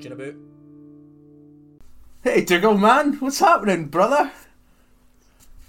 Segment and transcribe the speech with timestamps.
[0.00, 0.34] Chinaboo.
[2.22, 4.30] Hey, Diggle man, what's happening, brother?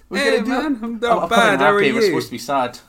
[0.10, 0.50] What are Hey gonna do?
[0.50, 1.50] man, I'm I'm- not oh, I'm bad.
[1.52, 2.80] kinda How are happy, We're supposed to be sad.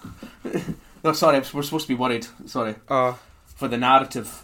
[1.05, 2.27] no, sorry, we're supposed to be worried.
[2.47, 4.43] Sorry Oh, for the narrative.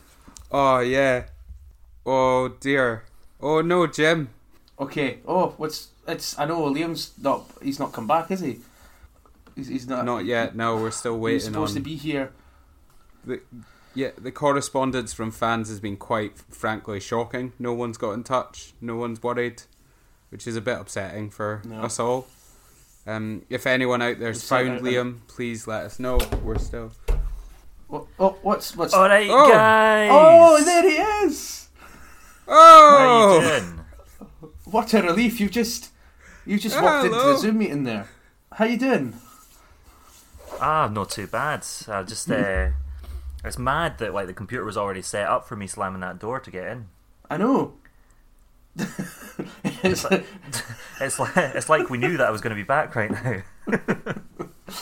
[0.53, 1.25] oh yeah.
[2.07, 3.04] Oh dear.
[3.40, 4.29] Oh no, Jim.
[4.79, 5.18] Okay.
[5.26, 6.39] Oh, what's it's?
[6.39, 7.44] I know Liam's not.
[7.62, 8.61] He's not come back, is he?
[9.57, 10.04] He's, he's not.
[10.04, 10.54] Not yet.
[10.54, 11.36] No, we're still waiting.
[11.36, 11.82] He's supposed on.
[11.82, 12.30] to be here.
[13.25, 13.40] The,
[13.98, 17.52] yeah, the correspondence from fans has been quite frankly shocking.
[17.58, 18.72] No one's got in touch.
[18.80, 19.64] No one's worried,
[20.30, 21.82] which is a bit upsetting for No.
[21.82, 22.29] us all.
[23.08, 26.20] Um, if anyone out there's We'll found Liam, please let us know.
[26.44, 26.92] We're still.
[27.90, 28.94] Oh, oh what's what's?
[28.94, 29.48] All right, Oh.
[29.50, 30.11] guys.
[30.12, 31.68] Oh, there he is!
[32.47, 33.80] Oh, How you doing?
[34.67, 35.41] What a relief!
[35.41, 35.91] You just
[36.47, 37.33] you just walked into Hello.
[37.33, 38.06] the Zoom meeting there.
[38.53, 39.14] How you doing?
[40.61, 41.67] Ah, not too bad.
[41.89, 42.69] I just uh,
[43.44, 46.41] it's mad that like the computer was already set up for me slamming that door
[46.41, 46.86] to get in.
[47.31, 47.75] I know.
[49.83, 50.25] it's, like,
[51.00, 53.42] It's like it's like we knew that I was going to be back right now.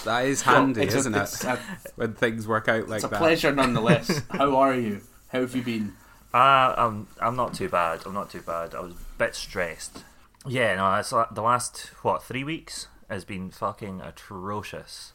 [0.05, 1.49] that is handy, it's a- isn't it's it?
[1.49, 1.59] a-
[1.97, 2.95] When things work out like that.
[2.97, 3.19] It's a that.
[3.19, 4.23] pleasure nonetheless.
[4.31, 5.01] How are you?
[5.29, 5.95] How have you been?
[6.35, 8.01] Ah, I'm I'm not too bad.
[8.05, 8.75] I'm not too bad.
[8.75, 10.05] I was a bit stressed.
[10.47, 15.13] Yeah, no, that's la- the last what three weeks has been fucking atrocious.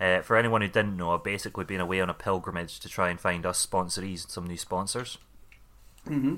[0.00, 3.08] Uh, for anyone who didn't know, I've basically been away on a pilgrimage to try
[3.08, 5.18] and find us sponsorees, some new sponsors.
[6.06, 6.36] Mm-hmm.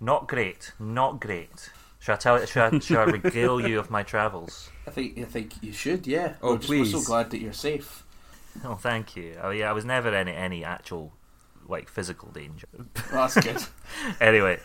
[0.00, 1.70] Not great, not great.
[2.00, 2.44] Should I tell?
[2.44, 4.70] Should I, should I regale you of my travels?
[4.86, 6.06] I think I think you should.
[6.06, 6.34] Yeah.
[6.42, 8.04] Oh, we're, just, we're so glad that you're safe.
[8.64, 9.38] Oh, thank you.
[9.40, 11.12] Oh, yeah, I was never in any actual
[11.68, 12.66] like physical danger.
[12.76, 13.62] Well, that's good.
[14.20, 14.58] anyway,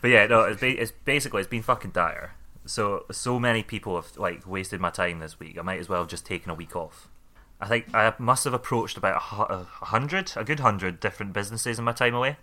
[0.00, 2.32] but yeah, no, it's, ba- it's basically it's been fucking dire.
[2.66, 5.58] So so many people have like wasted my time this week.
[5.58, 7.08] I might as well have just taken a week off.
[7.60, 11.84] I think I must have approached about a hundred, a good hundred different businesses in
[11.84, 12.36] my time away.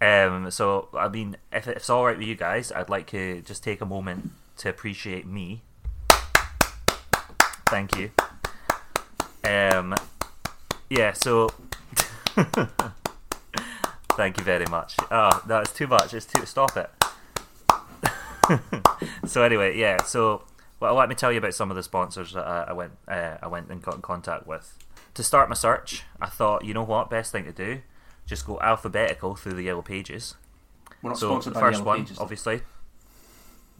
[0.00, 3.64] Um, so I mean, if it's all right with you guys, I'd like to just
[3.64, 5.62] take a moment to appreciate me.
[7.66, 8.10] Thank you.
[9.44, 9.94] Um,
[10.90, 11.12] yeah.
[11.12, 11.48] So.
[14.14, 14.94] Thank you very much.
[15.10, 16.12] Oh, that's too much.
[16.12, 16.44] It's too.
[16.44, 16.90] Stop it.
[19.26, 20.02] so anyway, yeah.
[20.02, 20.42] So
[20.82, 23.36] well, let me tell you about some of the sponsors that I, I went uh,
[23.42, 24.76] I went and got in contact with.
[25.14, 27.82] To start my search, I thought, you know what, best thing to do,
[28.26, 30.36] just go alphabetical through the yellow pages.
[31.02, 32.16] We're not so sponsored by the first Yellow one, Pages.
[32.16, 32.22] though.
[32.22, 32.60] obviously.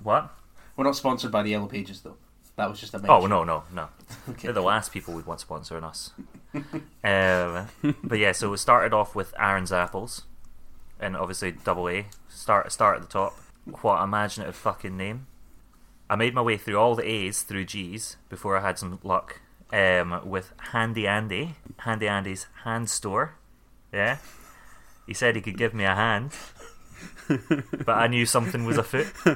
[0.02, 0.30] What?
[0.76, 2.16] We're not sponsored by the Yellow Pages though.
[2.56, 3.10] That was just a mention.
[3.14, 3.88] Oh no, no, no.
[4.28, 4.42] Okay.
[4.48, 6.10] They're the last people we'd want sponsoring us.
[6.54, 10.22] um, but yeah, so we started off with Aaron's Apples,
[11.00, 12.06] and obviously double A.
[12.28, 13.38] Start start at the top.
[13.80, 15.26] What imaginative fucking name!
[16.12, 19.40] I made my way through all the A's through G's before I had some luck
[19.72, 23.36] um, with Handy Andy, Handy Andy's hand store.
[23.94, 24.18] Yeah,
[25.06, 26.32] he said he could give me a hand,
[27.28, 29.10] but I knew something was afoot.
[29.24, 29.30] I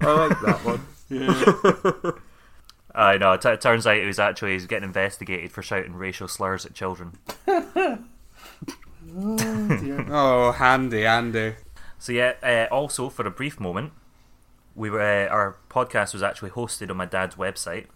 [0.00, 0.84] like that one.
[1.08, 2.10] Yeah.
[2.92, 3.34] I know.
[3.34, 6.66] It, it turns out it was actually he was getting investigated for shouting racial slurs
[6.66, 7.12] at children.
[7.46, 7.98] Oh.
[9.12, 11.54] Oh, handy, Andy.
[12.00, 12.34] So yeah.
[12.42, 13.92] Uh, also, for a brief moment,
[14.74, 17.86] we were uh, our podcast was actually hosted on my dad's website.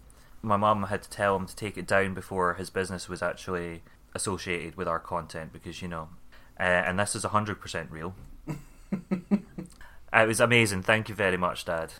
[0.41, 3.81] My mum had to tell him to take it down before his business was actually
[4.13, 6.07] associated with our content because you know.
[6.57, 8.15] Uh, and this is hundred percent real.
[10.15, 10.83] It was amazing.
[10.83, 11.93] Thank you very much, Dad.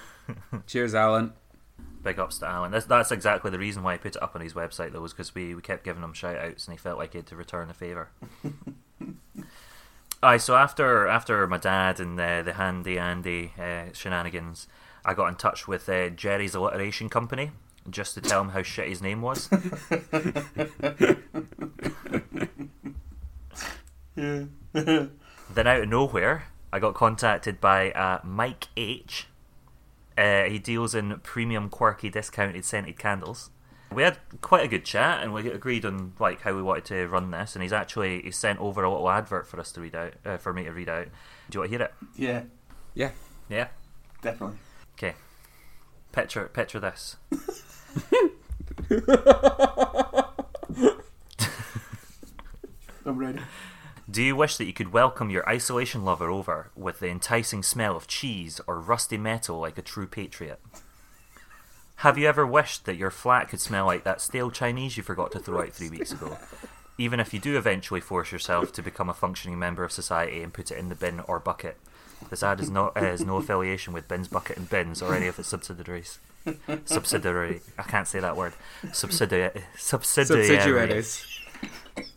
[0.66, 1.34] Cheers, Alan.
[2.02, 2.70] Big ups to Alan.
[2.70, 5.12] That's, that's exactly the reason why he put it up on his website, though, was
[5.12, 7.36] because we, we kept giving him shout outs and he felt like he had to
[7.36, 8.08] return the favour.
[10.22, 14.68] Aye, so after after my dad and uh, the handy Andy uh, shenanigans,
[15.02, 17.52] I got in touch with uh, Jerry's Alliteration Company
[17.88, 19.48] just to tell him how shit his name was.
[24.14, 24.50] then
[25.56, 29.26] out of nowhere, I got contacted by uh, Mike H.
[30.18, 33.48] Uh, he deals in premium, quirky, discounted scented candles.
[33.92, 37.08] We had quite a good chat, and we agreed on like how we wanted to
[37.08, 37.54] run this.
[37.56, 40.36] And he's actually he sent over a little advert for us to read out, uh,
[40.36, 41.06] for me to read out.
[41.50, 41.94] Do you want to hear it?
[42.16, 42.42] Yeah,
[42.94, 43.10] Yeah.
[43.48, 43.68] Yeah.
[44.22, 44.58] definitely.
[44.96, 45.14] Okay.
[46.12, 47.16] Picture picture this.
[53.04, 53.40] I'm ready.
[54.10, 57.96] Do you wish that you could welcome your isolation lover over with the enticing smell
[57.96, 60.60] of cheese or rusty metal like a true patriot?
[62.00, 65.32] Have you ever wished that your flat could smell like that stale Chinese you forgot
[65.32, 66.38] to throw out three weeks ago?
[66.96, 70.54] Even if you do eventually force yourself to become a functioning member of society and
[70.54, 71.76] put it in the bin or bucket.
[72.30, 75.26] This ad is no, uh, has no affiliation with Bins, Bucket and Bins or any
[75.26, 76.18] of its subsidiaries.
[76.86, 77.60] Subsidiary.
[77.76, 78.54] I can't say that word.
[78.94, 79.62] Subsidiary.
[79.76, 80.46] Subsidiary.
[80.46, 81.40] Subsidiaries.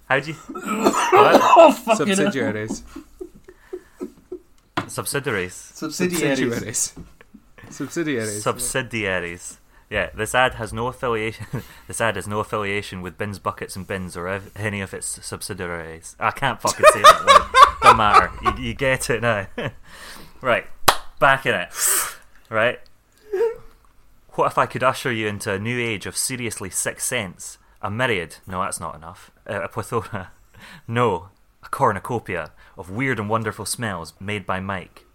[0.07, 0.35] How'd you?
[0.55, 2.15] Oh, fucking hell.
[2.15, 2.83] Subsidiaries.
[4.87, 5.53] Subsidiaries.
[5.53, 6.93] Subsidiaries.
[7.69, 8.43] Subsidiaries.
[8.43, 9.57] Subsidiaries.
[9.93, 11.45] Yeah, this ad has no affiliation.
[11.87, 15.23] this ad has no affiliation with Bins, Buckets, and Bins or ev- any of its
[15.23, 16.15] subsidiaries.
[16.19, 17.77] I can't fucking say that word.
[17.83, 18.31] Don't matter.
[18.41, 19.45] You, you get it now.
[20.41, 20.65] right,
[21.19, 21.69] back in it.
[22.49, 22.79] Right.
[24.29, 27.59] What if I could usher you into a new age of seriously six sense?
[27.79, 28.37] A myriad.
[28.47, 29.29] No, that's not enough.
[29.47, 30.31] Uh, a plethora.
[30.87, 31.29] No,
[31.61, 35.05] a cornucopia of weird and wonderful smells made by Mike.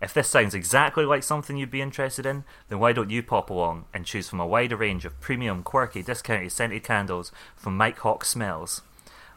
[0.00, 3.50] If this sounds exactly like something you'd be interested in, then why don't you pop
[3.50, 7.98] along and choose from a wider range of premium, quirky, discounted scented candles from Mike
[7.98, 8.82] Hawk Smells,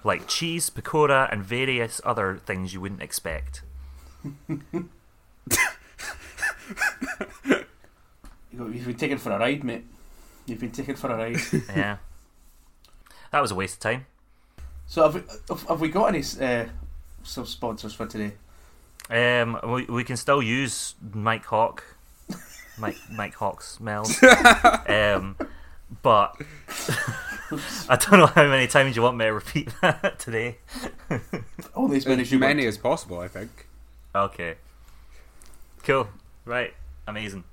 [0.04, 3.64] like cheese, pecora, and various other things you wouldn't expect.
[8.54, 9.86] You've been taken for a ride, mate.
[10.46, 11.40] You've been taken for a ride.
[11.70, 11.98] Yeah,
[13.32, 14.06] that was a waste of time.
[14.86, 15.22] so have we,
[15.68, 16.66] have, we got any uh,
[17.24, 18.34] sub sponsors for today?
[19.10, 21.84] Um, we, we can still use Mike Hawk,
[22.78, 24.22] Mike Mike Hawk smells.
[24.88, 25.36] um,
[26.02, 26.36] but
[27.90, 30.58] I don't know how many times you want me to repeat that today.
[31.76, 33.68] Only as many as As you many as possible, I think.
[34.16, 34.56] Okay,
[35.84, 36.08] cool,
[36.46, 36.74] right,
[37.08, 37.44] amazing.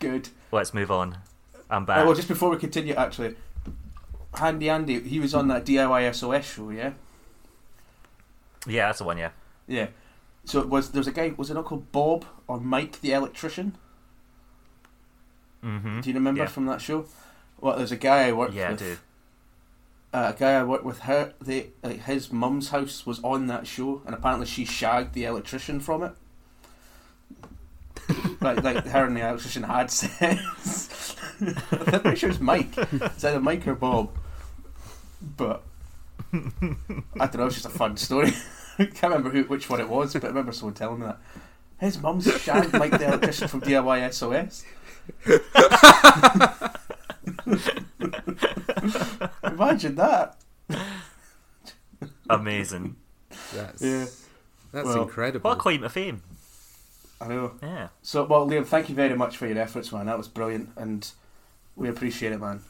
[0.00, 0.28] Good.
[0.52, 1.18] Let's move on.
[1.70, 2.04] I'm back.
[2.06, 3.34] well, just before we continue, actually,
[4.34, 6.92] Handy Andy, he was on that DIY SOS show, yeah?
[8.66, 9.18] yeah, that's the one.
[9.18, 9.30] Yeah.
[9.66, 9.88] Yeah.
[10.48, 13.12] So it was there was a guy was it not called Bob or Mike the
[13.12, 13.76] electrician?
[15.62, 16.00] Mm-hmm.
[16.00, 16.48] Do you remember Yeah.
[16.48, 17.04] from that show?
[17.60, 18.78] Well, there's a guy I worked Yeah, I with.
[18.78, 18.96] do.
[20.14, 21.00] Uh, a guy I worked with.
[21.00, 25.24] Her, they like his mum's house was on that show, and apparently she shagged the
[25.24, 26.12] electrician from it.
[28.40, 31.14] like, like her and the electrician had sex.
[31.42, 32.70] I'm pretty sure it's Mike.
[32.74, 34.16] It's either Mike or Bob.
[35.36, 35.62] But
[36.32, 36.38] I
[37.26, 37.46] don't know.
[37.46, 38.32] It's just a fun story.
[38.78, 41.18] I can't remember who, which one it was, but I remember someone telling me that
[41.80, 44.64] his mum's shagged Mike the electrician from DIY SOS.
[49.44, 50.36] Imagine that.
[52.30, 52.96] Amazing.
[53.54, 54.06] That's, Yeah.
[54.72, 55.48] that's Well, incredible.
[55.48, 56.22] What a claim to fame.
[57.20, 57.52] I know.
[57.62, 57.88] Yeah.
[58.02, 60.06] So, well, Liam, thank you very much for your efforts, man.
[60.06, 61.10] That was brilliant, and
[61.74, 62.60] we appreciate it, man.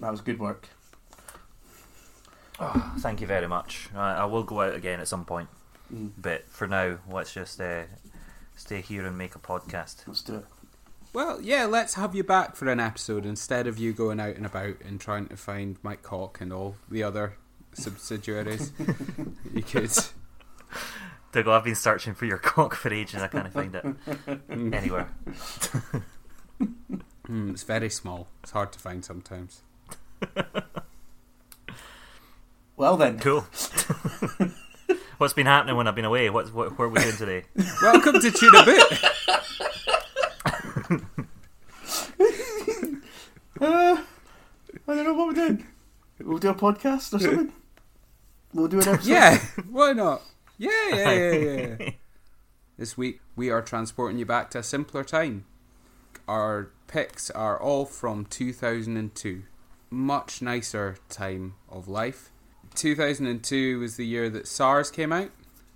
[0.00, 0.68] That was good work.
[2.60, 3.88] Oh, thank you very much.
[3.94, 5.48] I, I will go out again at some point,
[5.92, 7.82] Mm, but for now, let's just uh,
[8.56, 10.06] stay here and make a podcast.
[10.06, 10.46] let's do it.
[11.12, 14.46] Well, yeah, let's have you back for an episode instead of you going out and
[14.46, 17.36] about and trying to find Mike Cock and all the other
[17.74, 18.72] subsidiaries.
[19.54, 19.90] you could.
[21.32, 23.20] Dougal, I've been searching for your cock for ages.
[23.22, 23.84] I can't find it
[24.50, 25.08] anywhere.
[27.28, 28.28] Mm, it's very small.
[28.42, 29.62] It's hard to find sometimes.
[32.76, 33.46] Well then, Cool.
[35.18, 36.28] What's been happening when I've been away?
[36.28, 37.44] What's what, what are we doing today?
[37.80, 39.04] Welcome to Tune a Bit.
[43.60, 44.04] uh, I
[44.88, 45.64] don't know what we're doing.
[46.20, 47.52] We'll do a podcast or something.
[48.52, 49.08] We'll do an episode.
[49.08, 49.38] Yeah,
[49.70, 50.22] why not?
[50.58, 51.90] Yeah, yeah, yeah, yeah.
[52.78, 55.44] this week we are transporting you back to a simpler time.
[56.26, 59.44] Our picks are all from 2002.
[59.90, 62.32] Much nicer time of life.
[62.74, 65.30] 2002 was the year that SARS came out.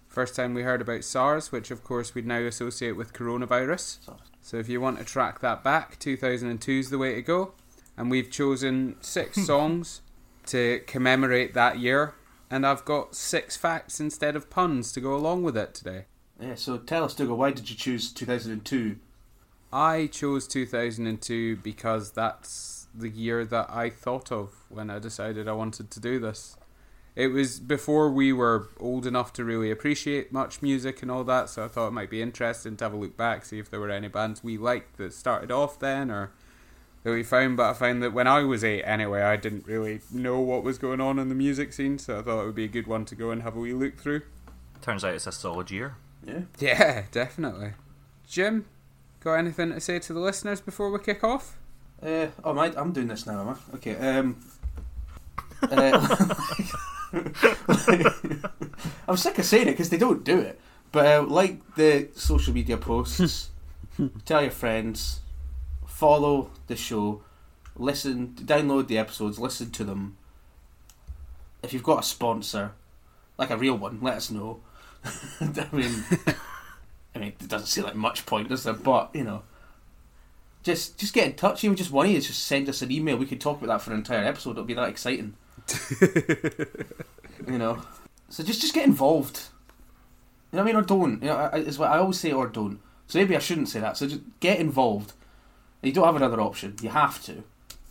[0.08, 3.98] First time we heard about SARS, which of course we'd now associate with coronavirus.
[4.42, 7.52] So if you want to track that back, 2002 is the way to go.
[7.96, 10.00] And we've chosen six songs
[10.46, 12.14] to commemorate that year.
[12.50, 16.06] And I've got six facts instead of puns to go along with it today.
[16.40, 16.54] Yeah.
[16.54, 18.96] So tell us, Dougal, why did you choose 2002?
[19.72, 25.52] I chose 2002 because that's the year that I thought of when I decided I
[25.52, 26.56] wanted to do this.
[27.18, 31.48] It was before we were old enough to really appreciate much music and all that,
[31.48, 33.80] so I thought it might be interesting to have a look back, see if there
[33.80, 36.30] were any bands we liked that started off then or
[37.02, 37.56] that we found.
[37.56, 40.78] But I found that when I was eight anyway, I didn't really know what was
[40.78, 43.04] going on in the music scene, so I thought it would be a good one
[43.06, 44.22] to go and have a wee look through.
[44.80, 45.96] Turns out it's a solid year.
[46.24, 46.42] Yeah.
[46.60, 47.72] Yeah, definitely.
[48.28, 48.66] Jim,
[49.18, 51.56] got anything to say to the listeners before we kick off?
[52.00, 53.56] Uh, oh, am I, I'm doing this now, am I?
[53.74, 53.96] Okay.
[53.96, 54.36] Um,
[55.62, 56.34] uh,
[59.08, 60.60] I'm sick of saying it because they don't do it.
[60.92, 63.50] But uh, like the social media posts,
[64.24, 65.20] tell your friends,
[65.86, 67.22] follow the show,
[67.76, 70.16] listen, download the episodes, listen to them.
[71.62, 72.72] If you've got a sponsor,
[73.36, 74.60] like a real one, let us know.
[75.40, 76.04] I mean,
[77.14, 78.72] I mean, it doesn't seem like much point, does there?
[78.74, 79.42] But you know,
[80.62, 81.64] just just get in touch.
[81.64, 83.16] Even just one of you, just send us an email.
[83.16, 84.52] We could talk about that for an entire episode.
[84.52, 85.34] It'll be that exciting.
[87.46, 87.82] you know.
[88.28, 89.44] So just just get involved.
[90.52, 91.22] You know what I mean, or don't.
[91.22, 92.80] You know, I, is what I always say, or don't.
[93.06, 93.96] So maybe I shouldn't say that.
[93.96, 95.12] So just get involved.
[95.82, 96.76] You don't have another option.
[96.82, 97.44] You have to.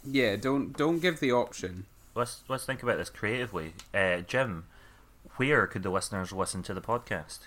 [0.04, 1.86] Yeah, don't don't give the option.
[2.16, 3.74] Let's let's think about this creatively.
[3.94, 4.66] Uh, Jim,
[5.36, 7.40] where could the listeners listen to the podcast?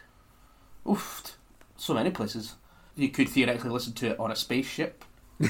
[0.88, 1.36] Oof,
[1.76, 2.54] so many places.
[2.96, 5.04] You could theoretically listen to it on a spaceship.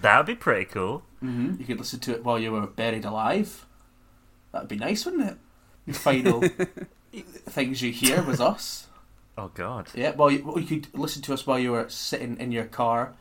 [0.00, 1.02] That'd be pretty cool.
[1.26, 1.60] Mm-hmm.
[1.60, 3.66] You could listen to it while you were buried alive.
[4.52, 5.36] That'd be nice, wouldn't it?
[5.86, 6.42] The final
[7.48, 8.86] things you hear was us.
[9.38, 9.88] Oh God.
[9.94, 12.64] Yeah, well, you, well, you could listen to us while you were sitting in your
[12.64, 13.14] car,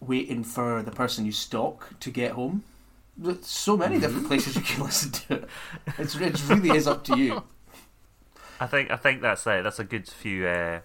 [0.00, 2.64] waiting for the person you stalk to get home.
[3.16, 5.48] There's so many different places you can listen to it.
[5.98, 7.42] It's, it really is up to you.
[8.58, 10.80] I think I think that's uh, that's a good few uh,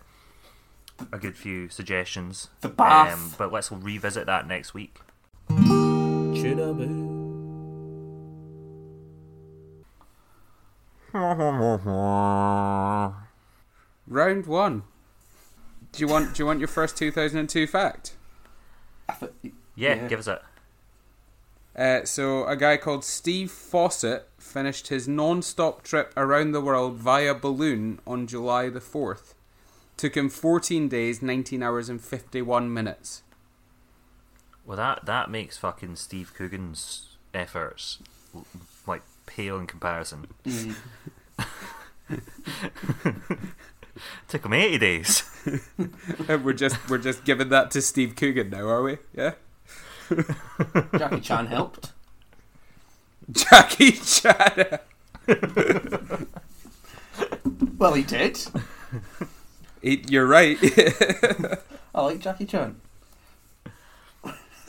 [1.11, 2.49] a good few suggestions.
[2.61, 3.13] The bath.
[3.13, 4.99] Um, but let's revisit that next week.
[14.07, 14.83] Round one.
[15.91, 18.15] Do you want do you want your first 2002 fact?
[19.09, 19.51] I Yeah,
[19.95, 20.07] Yeah.
[20.07, 20.41] give us it.
[21.75, 27.33] Uh, so a guy called Steve Fossett finished his non-stop trip around the world via
[27.33, 29.33] balloon on July the 4th.
[29.97, 33.23] Took him 14 days, 19 hours and 51 minutes.
[34.65, 37.99] Well, that that makes fucking Steve Coogan's efforts
[38.87, 40.27] like pale in comparison.
[40.45, 40.75] mm,
[44.27, 45.23] Took him eighty days.
[46.27, 48.97] We're just we're just giving that to Steve Coogan now, are we?
[49.15, 49.33] Yeah.
[50.97, 51.93] Jackie Chan helped.
[53.31, 54.79] Jackie Chan.
[57.77, 58.39] Well, he did.
[59.81, 60.57] He- You're right.
[61.93, 62.75] I like Jackie Chan.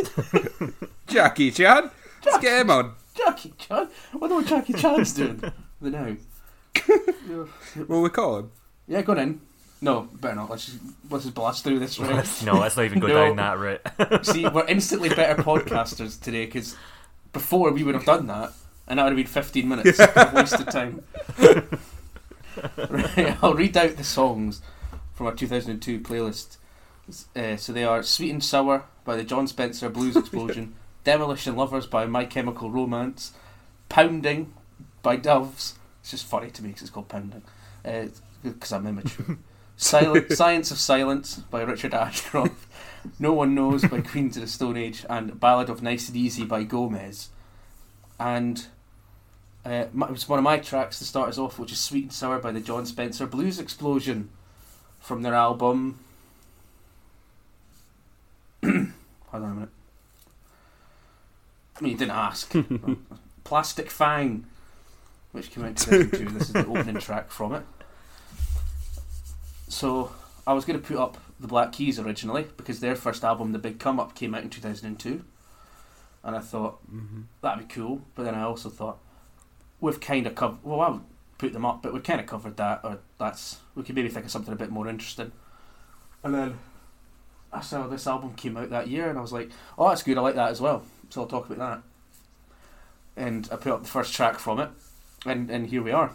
[1.07, 1.91] Jackie Chan.
[2.25, 2.95] Let's get him on.
[3.15, 3.89] Jackie Chan?
[4.13, 5.43] I wonder what Jackie Chan's doing.
[5.81, 6.17] The now.
[7.87, 8.51] What we call him?
[8.89, 9.41] Yeah, go on in.
[9.81, 10.51] No, better not.
[10.51, 10.79] Let's just,
[11.11, 12.27] let's just blast through this right.
[12.45, 13.15] no, let's not even go No.
[13.15, 13.83] down that route.
[14.27, 16.77] See, we're instantly better podcasters today because
[17.33, 18.53] before we would have done that,
[18.89, 21.03] and that would have been 15 minutes of wasted time.
[22.89, 24.63] right, I'll read out the songs
[25.15, 26.57] from our 2002 playlist.
[27.37, 31.87] Uh, so they are Sweet and Sour by the Jon Spencer Blues Explosion, Demolition Lovers
[31.87, 33.33] by My Chemical Romance,
[33.89, 34.53] Pounding
[35.03, 35.75] by Doves.
[36.01, 37.43] It's just funny to me because it's called Pounding,
[38.43, 39.39] because I'm immature.
[39.77, 42.67] Silent, Science of Silence by Richard Ashcroft,
[43.19, 46.45] No One Knows by Queens of the Stone Age, and Ballad of Nice and Easy
[46.45, 47.29] by Gomez.
[48.19, 48.67] And
[49.67, 52.05] uh, my- it was one of my tracks to start us off, which is Sweet
[52.05, 54.31] and Sour by the Jon Spencer Blues Explosion
[54.99, 55.99] from their album.
[59.29, 59.69] Hold on a minute.
[61.79, 62.55] I mean, you didn't ask.
[63.45, 64.47] Plastic Fang,
[65.33, 66.25] which came out in 2002.
[66.31, 67.63] this is the opening track from it.
[69.69, 70.13] So,
[70.47, 73.59] I was going to put up the Black Keys originally because their first album, The
[73.59, 75.25] Big Come Up, came out in 2002.
[76.25, 77.23] And I thought, Mm-hmm.
[77.43, 78.03] that'd be cool.
[78.15, 78.99] But then I also thought,
[79.81, 80.59] we've kind of covered.
[80.65, 81.03] Well, I would
[81.39, 84.25] put them up, but we've kind of covered that, or that's we could maybe think
[84.25, 85.31] of something a bit more interesting.
[86.25, 86.59] And then
[87.53, 90.19] I saw this album came out that year, and I was like, oh, that's good.
[90.19, 90.83] I like that as well.
[91.11, 91.83] So I'll talk about that.
[93.23, 94.71] And I put up the first track from it,
[95.25, 96.13] and and here we are.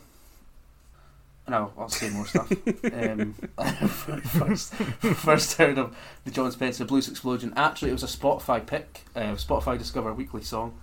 [1.47, 2.51] And I'll, I'll say more stuff.
[2.93, 3.33] um,
[4.23, 7.51] first, first heard of the Jon Spencer Blues Explosion.
[7.55, 10.79] Actually, it was a Spotify pick, uh, Spotify Discover Weekly song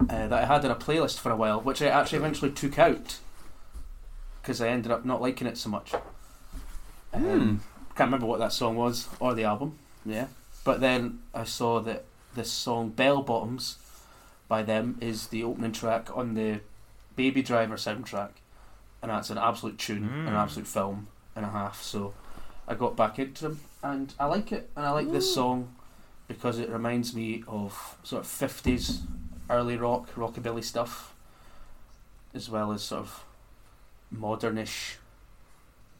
[0.00, 2.78] uh, that I had in a playlist for a while, which I actually eventually took
[2.80, 3.18] out
[4.42, 5.94] because I ended up not liking it so much.
[5.94, 7.56] Um, Hmm.
[7.94, 9.78] Can't remember what that song was or the album.
[10.04, 10.26] Yeah,
[10.64, 12.04] but then I saw that
[12.34, 13.76] this song "Bell Bottoms"
[14.48, 16.60] by them is the opening track on the
[17.16, 18.30] Baby Driver soundtrack,
[19.00, 20.42] and that's an absolute tune, an Mm.
[20.42, 21.82] absolute film and a half.
[21.82, 22.14] So
[22.66, 25.74] I got back into them, and I like it, and I like this song
[26.28, 29.02] because it reminds me of sort of fifties
[29.50, 31.14] early rock, rockabilly stuff,
[32.34, 33.24] as well as sort of
[34.14, 34.96] modernish,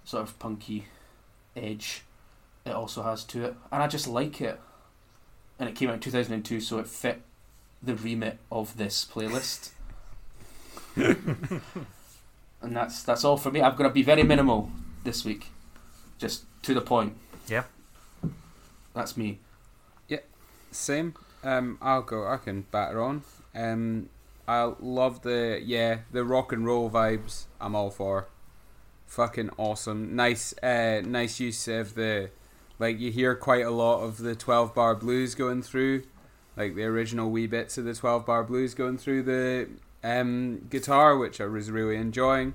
[0.04, 0.86] sort of punky
[1.54, 2.02] edge.
[2.64, 4.60] It also has to it, and I just like it.
[5.58, 7.22] And it came out in two thousand and two, so it fit
[7.82, 9.70] the remit of this playlist.
[10.96, 13.60] and that's that's all for me.
[13.60, 14.70] I'm gonna be very minimal
[15.04, 15.48] this week,
[16.18, 17.16] just to the point.
[17.48, 17.64] Yeah.
[18.94, 19.40] That's me.
[20.08, 20.20] Yeah,
[20.70, 21.14] same.
[21.42, 22.26] Um, I'll go.
[22.26, 23.22] I can batter on.
[23.54, 24.08] Um,
[24.46, 27.44] I love the yeah the rock and roll vibes.
[27.60, 28.28] I'm all for.
[29.06, 30.14] Fucking awesome.
[30.14, 30.54] Nice.
[30.62, 32.30] Uh, nice use of the
[32.78, 36.04] like you hear quite a lot of the 12 bar blues going through,
[36.56, 39.68] like the original wee bits of the 12 bar blues going through the
[40.02, 42.54] um, guitar, which I was really enjoying.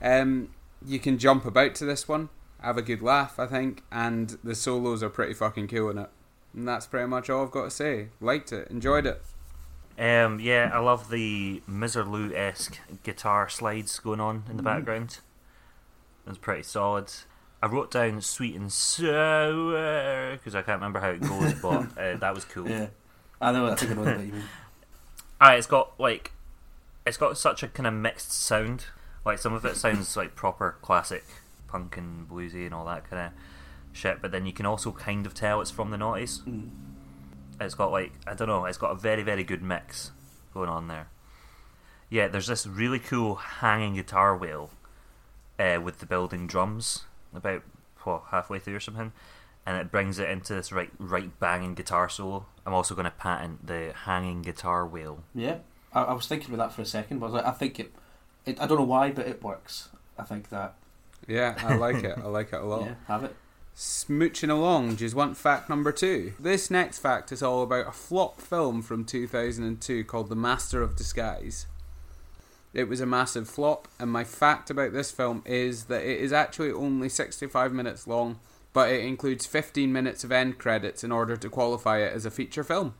[0.00, 0.50] Um,
[0.84, 2.28] you can jump about to this one,
[2.60, 6.10] have a good laugh, I think, and the solos are pretty fucking cool in it.
[6.54, 8.08] And that's pretty much all I've got to say.
[8.20, 9.22] Liked it, enjoyed it.
[9.98, 15.18] Um, yeah, I love the Misirlou esque guitar slides going on in the background.
[16.26, 17.12] It was pretty solid.
[17.62, 22.16] I wrote down sweet and sour because I can't remember how it goes, but uh,
[22.16, 22.68] that was cool.
[22.68, 22.88] Yeah,
[23.40, 23.68] I know.
[23.68, 24.42] I think I know what you mean.
[25.40, 26.32] Ah, it's got like,
[27.06, 28.86] it's got such a kind of mixed sound.
[29.24, 31.24] Like some of it sounds like proper classic
[31.68, 33.32] punk and bluesy and all that kind of
[33.92, 36.42] shit, but then you can also kind of tell it's from the noughties.
[36.42, 36.70] Mm.
[37.60, 38.64] It's got like I don't know.
[38.64, 40.10] It's got a very very good mix
[40.52, 41.06] going on there.
[42.10, 44.70] Yeah, there's this really cool hanging guitar wheel
[45.60, 47.62] uh, with the building drums about
[48.04, 49.12] what, halfway through or something,
[49.66, 52.46] and it brings it into this right right banging guitar solo.
[52.66, 55.24] I'm also going to patent the hanging guitar wheel.
[55.34, 55.58] Yeah,
[55.92, 57.80] I, I was thinking about that for a second, but I was like, I think
[57.80, 57.92] it,
[58.44, 58.60] it.
[58.60, 59.88] I don't know why, but it works.
[60.18, 60.74] I think that.
[61.28, 62.18] Yeah, I like it.
[62.18, 62.82] I like it a lot.
[62.82, 63.36] Yeah, have it.
[63.74, 66.34] Smooching along, do you want fact number two?
[66.38, 70.94] This next fact is all about a flop film from 2002 called The Master of
[70.94, 71.66] Disguise.
[72.74, 76.32] It was a massive flop, and my fact about this film is that it is
[76.32, 78.40] actually only 65 minutes long,
[78.72, 82.30] but it includes 15 minutes of end credits in order to qualify it as a
[82.30, 82.94] feature film.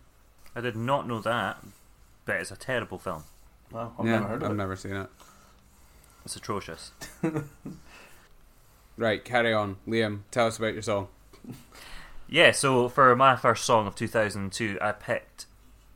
[0.54, 1.64] I did not know that,
[2.26, 3.24] but it's a terrible film.
[3.70, 4.56] Well, I've yeah, never heard of I've it.
[4.56, 5.08] never seen it.
[6.24, 6.92] It's atrocious.
[8.96, 9.76] Right, carry on.
[9.88, 11.08] Liam, tell us about your song.
[12.28, 15.44] Yeah, so for my first song of 2002, I picked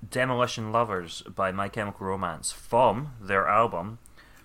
[0.08, 3.98] Demolition Lovers by My Chemical Romance from their album,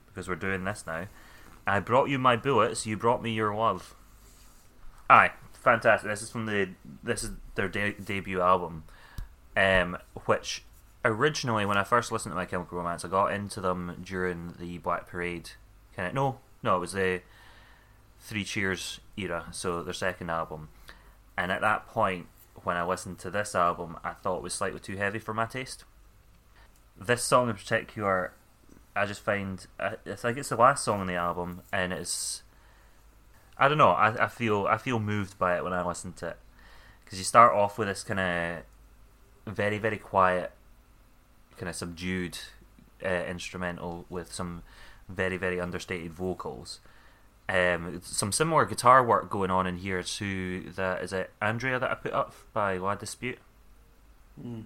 [0.08, 1.08] because we're doing this now.
[1.68, 3.96] I brought you my bullets, you brought me your love.
[5.10, 6.10] Aye, fantastic.
[6.10, 6.70] This is from the
[7.04, 8.86] this is their de- debut album,
[9.56, 10.64] um, which
[11.04, 14.78] originally when I first listened to My Chemical Romance, I got into them during the
[14.80, 15.52] Black Parade.
[15.96, 17.22] Kind of no, no, it was the
[18.20, 20.70] Three Cheers era, so their second album.
[21.38, 22.28] And at that point,
[22.64, 25.46] when I listened to this album, I thought it was slightly too heavy for my
[25.46, 25.86] taste.
[27.00, 28.34] This song in particular,
[28.96, 32.44] I just find I, I think it's the last song on the album, and it's
[33.58, 33.92] I don't know.
[33.92, 36.38] I, I feel I feel moved by it when I listen to it
[37.04, 40.52] because you start off with this kind of very very quiet,
[41.58, 42.38] kind of subdued
[43.04, 44.64] uh, instrumental with some
[45.10, 46.80] very very understated vocals.
[47.50, 51.92] Um, some similar guitar work going on in here to that is it Andria that
[51.92, 53.40] I put up by La Dispute.
[54.42, 54.64] Mm.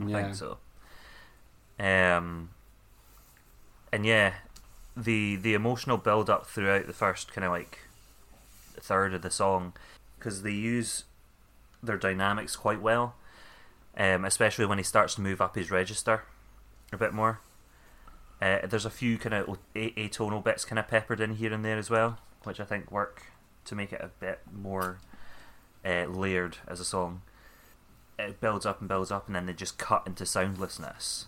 [0.00, 0.22] I Yeah.
[0.22, 0.58] think so.
[1.80, 2.50] Um,
[3.92, 4.34] and yeah,
[4.96, 7.78] the the emotional build up throughout the first kind of like
[8.78, 9.72] third of the song,
[10.18, 11.04] because they use
[11.82, 13.14] their dynamics quite well,
[13.96, 16.24] um, especially when he starts to move up his register
[16.92, 17.40] a bit more.
[18.42, 21.78] Uh, there's a few kind of atonal bits kind of peppered in here and there
[21.78, 23.22] as well, which I think work
[23.66, 24.98] to make it a bit more
[25.84, 27.22] uh, layered as a song
[28.18, 31.26] it builds up and builds up, and then they just cut into soundlessness,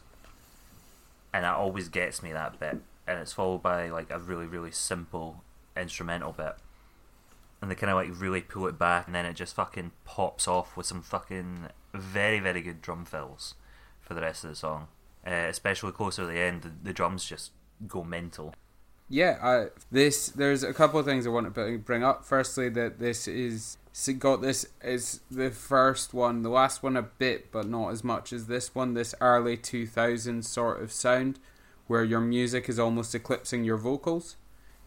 [1.33, 2.79] and that always gets me that bit.
[3.07, 5.43] And it's followed by like a really really simple
[5.77, 6.55] instrumental bit,
[7.61, 10.49] and they kind of like really pull it back, and then it just fucking pops
[10.49, 13.55] off with some fucking very very good drum fills
[14.01, 14.89] for the rest of the song.
[15.27, 17.53] Uh, especially closer to the end, the, the drums just
[17.89, 18.55] go mental.
[19.09, 22.25] Yeah, I, this there's a couple of things I want to bring- up.
[22.25, 23.77] Firstly, that this is
[24.19, 28.33] got this is the first one, the last one a bit, but not as much
[28.33, 28.95] as this one.
[28.95, 31.39] This early 2000s sort of sound,
[31.87, 34.37] where your music is almost eclipsing your vocals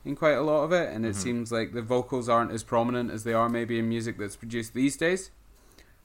[0.04, 1.24] in quite a lot of it, and it Mhm.
[1.24, 4.74] seems like the vocals aren't as prominent as they are maybe in music that's produced
[4.74, 5.32] these days.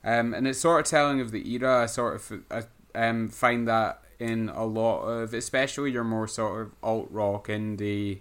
[0.05, 1.83] Um, and it's sort of telling of the era.
[1.83, 2.64] I sort of I,
[2.95, 8.20] um, find that in a lot of, especially your more sort of alt rock, indie,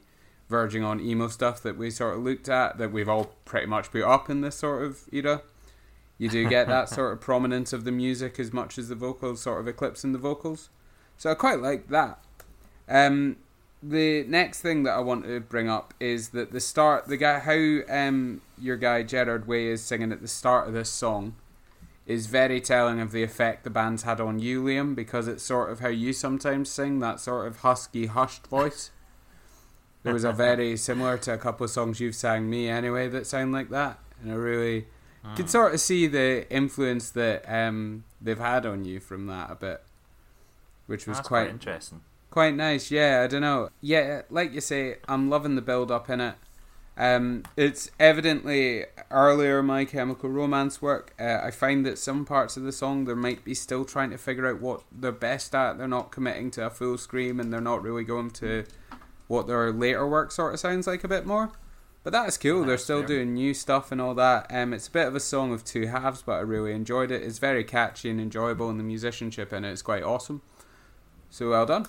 [0.50, 3.92] verging on emo stuff that we sort of looked at, that we've all pretty much
[3.92, 5.44] put up in this sort of era.
[6.18, 9.42] You do get that sort of prominence of the music as much as the vocals
[9.42, 10.70] sort of eclipsing the vocals.
[11.18, 12.20] So I quite like that.
[12.90, 13.38] Um,
[13.84, 17.40] the next thing that I want to bring up is that the start, the guy,
[17.40, 21.36] how um, your guy Gerard Way is singing at the start of this song
[22.06, 25.72] is very telling of the effect the band's had on you, Liam, because it's sort
[25.72, 28.92] of how you sometimes sing, that sort of husky, hushed voice.
[30.04, 33.28] There was a very similar to a couple of songs you've sang me anyway that
[33.28, 34.88] sound like that, and I really
[35.36, 39.56] could sort of see the influence that um, they've had on you from that a
[39.56, 39.84] bit,
[40.88, 42.02] which was quite quite interesting.
[42.32, 42.90] quite nice.
[42.90, 43.70] Yeah, I don't know.
[43.82, 46.36] Yeah, like you say, I'm loving the build up in it.
[46.98, 51.14] Um, it's evidently earlier My Chemical Romance work.
[51.20, 54.18] Uh, I find that some parts of the song they might be still trying to
[54.18, 55.78] figure out what they're best at.
[55.78, 58.66] They're not committing to a full scream, and they're not really going to
[59.28, 61.52] what their later work sort of sounds like a bit more.
[62.04, 62.66] But that is cool.
[62.66, 63.08] They're still fair.
[63.08, 64.48] doing new stuff and all that.
[64.50, 67.22] Um, it's a bit of a song of two halves, but I really enjoyed it.
[67.22, 70.42] It's very catchy and enjoyable, and the musicianship in it is quite awesome.
[71.30, 71.86] So well done.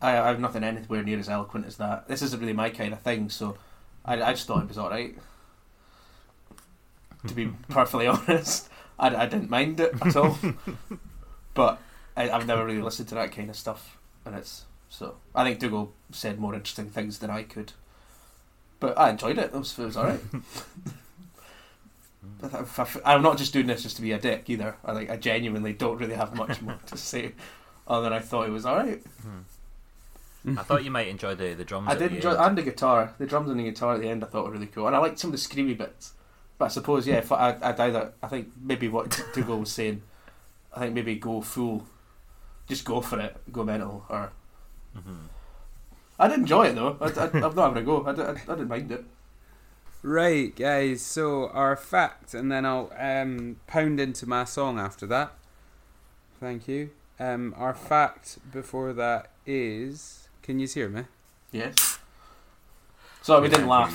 [0.00, 2.06] I, I have nothing anywhere near as eloquent as that.
[2.06, 3.56] This isn't really my kind of thing, so
[4.06, 5.16] I, I just thought it was alright.
[7.26, 10.38] To be perfectly honest, I, I didn't mind it at all.
[11.54, 11.80] but
[12.16, 15.16] I, I've never really listened to that kind of stuff, and it's so.
[15.34, 17.72] I think Dougal said more interesting things than I could,
[18.80, 19.46] but I enjoyed it.
[19.52, 20.20] It was, it was alright.
[22.42, 24.76] I- I'm not just doing this just to be a dick either.
[24.84, 27.32] I like I genuinely don't really have much more to say,
[27.88, 29.02] other than I thought it was alright.
[29.22, 29.40] Hmm.
[30.46, 31.88] I thought you might enjoy the the drums.
[31.88, 32.40] I at did the enjoy end.
[32.40, 33.14] and the guitar.
[33.18, 34.98] The drums and the guitar at the end I thought were really cool, and I
[35.00, 36.12] liked some of the screamy bits.
[36.58, 40.02] But I suppose yeah, if I, I'd either I think maybe what Dougal was saying,
[40.74, 41.86] I think maybe go full,
[42.68, 44.04] just go for it, go mental.
[44.08, 44.30] Or
[44.96, 45.26] Mhm.
[46.18, 46.96] I did enjoy it though.
[47.00, 48.06] I, I, I'm not having a go.
[48.06, 49.04] I, did, I, I didn't mind it.
[50.02, 51.02] Right, guys.
[51.02, 55.32] So our fact, and then I'll um, pound into my song after that.
[56.38, 56.90] Thank you.
[57.18, 60.25] Um, our fact before that is.
[60.46, 61.02] Can you hear me?
[61.50, 61.98] Yes.
[63.20, 63.92] So we didn't laugh.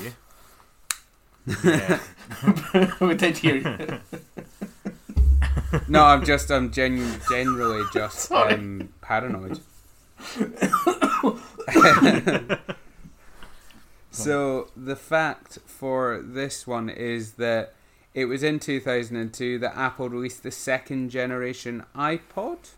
[1.63, 1.99] Yeah.
[2.99, 3.99] we did hear you.
[5.87, 9.61] No, I'm just I'm gen- generally just um, paranoid.
[14.11, 17.75] so the fact for this one is that
[18.13, 22.71] it was in 2002 that Apple released the second generation iPod,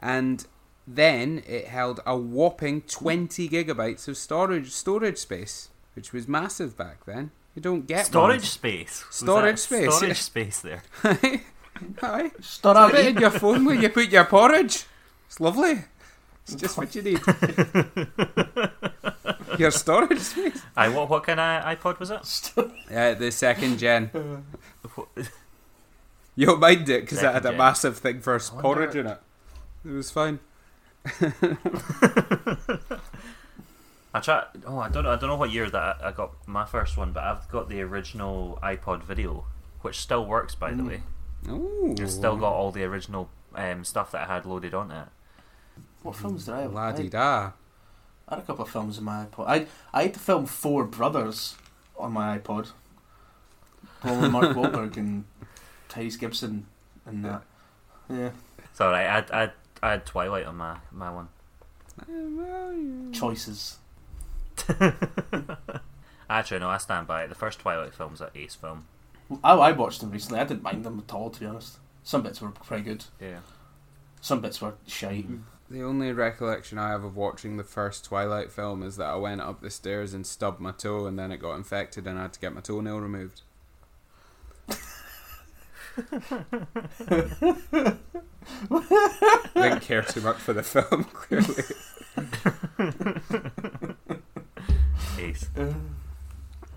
[0.00, 0.46] and
[0.86, 7.04] then it held a whopping 20 gigabytes of storage storage space, which was massive back
[7.06, 7.30] then.
[7.54, 8.46] You don't get Storage one.
[8.46, 9.04] space.
[9.10, 9.90] Storage that space, yeah.
[9.90, 10.82] Storage space there.
[12.02, 12.30] Aye.
[12.40, 14.84] Start Put in your phone where you put your porridge.
[15.26, 15.84] It's lovely.
[16.44, 17.20] It's just what you need.
[19.58, 20.62] your storage space.
[20.76, 22.52] Aye, what what kind of iPod was it?
[22.90, 24.10] Yeah, the second gen.
[26.36, 27.58] You'll mind it because it had Second a gen.
[27.58, 29.20] massive thing for wonder- porridge in it.
[29.84, 30.38] It was fine.
[34.12, 34.44] I try.
[34.66, 35.10] Oh, I don't know.
[35.12, 37.68] I don't know what year that I I got my first one, but I've got
[37.68, 39.44] the original iPod video,
[39.82, 40.88] which still works, by the Mm.
[40.88, 41.02] way.
[41.48, 41.94] Ooh.
[41.96, 45.08] It's still got all the original um, stuff that I had loaded on it.
[46.02, 46.72] What films did I have?
[46.74, 47.52] La I di had, da.
[48.28, 49.46] I had a couple of films in my iPod.
[49.48, 51.56] I I had to film Four Brothers
[51.96, 52.72] on my iPod.
[54.00, 55.24] Paul and Mark Wahlberg and
[55.88, 56.66] Tyrese Gibson
[57.06, 57.42] and that.
[58.08, 58.30] Yeah.
[58.64, 59.06] It's alright.
[59.06, 61.28] I had, I had, I had Twilight on my my one.
[63.12, 63.78] Choices.
[66.30, 67.28] Actually, no, I stand by it.
[67.28, 68.86] The first Twilight film's an ace film.
[69.42, 70.40] I, I watched them recently.
[70.40, 71.78] I didn't mind them at all, to be honest.
[72.02, 73.04] Some bits were pretty good.
[73.20, 73.40] Yeah.
[74.20, 75.24] Some bits were shite.
[75.24, 75.42] Mm-hmm.
[75.70, 79.40] The only recollection I have of watching the first Twilight film is that I went
[79.40, 82.32] up the stairs and stubbed my toe, and then it got infected, and I had
[82.34, 83.42] to get my toenail removed.
[89.54, 91.64] Didn't care too much for the film, clearly.
[95.18, 95.48] Ace.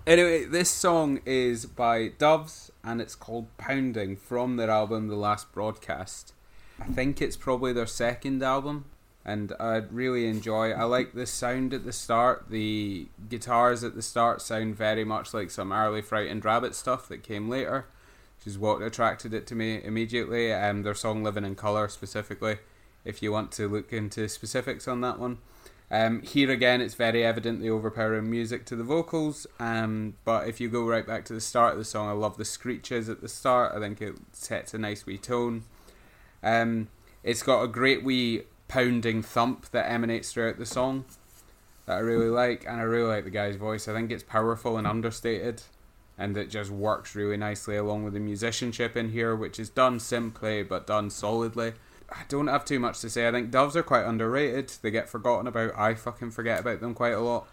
[0.06, 5.50] Anyway, this song is by Doves and it's called Pounding from their album The Last
[5.52, 6.34] Broadcast.
[6.78, 8.84] I think it's probably their second album
[9.24, 12.46] and I really enjoy I like the sound at the start.
[12.50, 17.22] The guitars at the start sound very much like some early Frightened Rabbit stuff that
[17.22, 17.86] came later,
[18.46, 20.52] is what attracted it to me immediately.
[20.52, 22.58] Um, their song Living in Colour specifically,
[23.04, 25.38] if you want to look into specifics on that one.
[25.90, 29.46] Um, here again, it's very evident the overpowering music to the vocals.
[29.60, 32.36] Um, but if you go right back to the start of the song, I love
[32.36, 33.74] the screeches at the start.
[33.74, 35.64] I think it sets a nice wee tone.
[36.42, 36.88] Um,
[37.22, 41.04] it's got a great wee pounding thump that emanates throughout the song
[41.86, 43.86] that I really like, and I really like the guy's voice.
[43.86, 45.62] I think it's powerful and understated,
[46.16, 49.98] and it just works really nicely along with the musicianship in here, which is done
[49.98, 51.72] simply but done solidly.
[52.10, 53.26] I don't have too much to say.
[53.26, 54.72] I think Doves are quite underrated.
[54.82, 55.76] They get forgotten about.
[55.76, 57.48] I fucking forget about them quite a lot.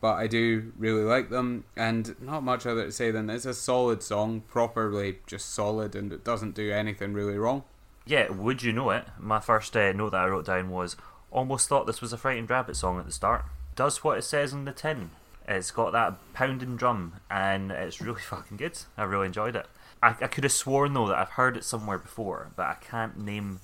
[0.00, 3.54] But I do really like them, and not much other to say than it's a
[3.54, 7.62] solid song, properly just solid, and it doesn't do anything really wrong.
[8.04, 9.04] Yeah, would you know it?
[9.20, 10.96] My first uh, note that I wrote down was
[11.30, 13.44] almost thought this was a Frightened Rabbit song at the start.
[13.76, 15.10] Does what it says on the tin.
[15.48, 18.78] It's got that pounding drum, and it's really fucking good.
[18.96, 19.66] I really enjoyed it.
[20.02, 23.18] I, I could have sworn though that I've heard it somewhere before, but I can't
[23.18, 23.60] name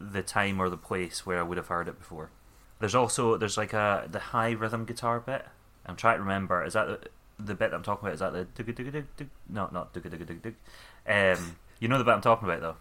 [0.00, 2.30] the time or the place where I would have heard it before.
[2.78, 5.46] There's also there's like a the high rhythm guitar bit
[5.88, 6.62] I'm trying to remember.
[6.64, 7.00] Is that the,
[7.44, 8.14] the bit that I'm talking about?
[8.14, 9.28] Is that the dug dug dug dug?
[9.48, 10.54] No, not dug dug dug dug.
[11.06, 12.76] Um, you know the bit I'm talking about though.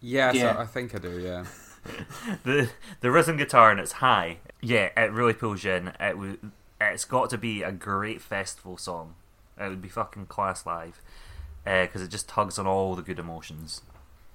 [0.00, 0.54] Yeah, Yeah.
[0.54, 1.18] So I think I do.
[1.18, 1.44] Yeah.
[2.44, 4.38] the the rhythm guitar and it's high.
[4.60, 5.88] Yeah, it really pulls you in.
[5.88, 6.38] It w-
[6.90, 9.14] it's got to be a great festival song.
[9.58, 11.00] It would be fucking class live
[11.64, 13.82] because it just tugs on all the good emotions.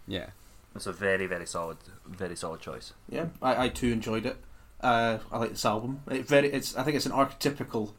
[0.07, 0.29] Yeah.
[0.75, 2.93] It's a very very solid, very solid choice.
[3.09, 4.37] Yeah, I, I too enjoyed it.
[4.79, 6.01] Uh, I like this album.
[6.09, 7.93] It very, it's I think it's an archetypical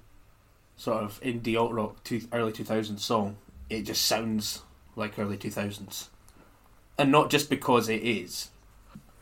[0.76, 3.36] sort of indie alt rock two, early two thousands song.
[3.68, 4.62] It just sounds
[4.94, 6.08] like early two thousands,
[6.96, 8.50] and not just because it is,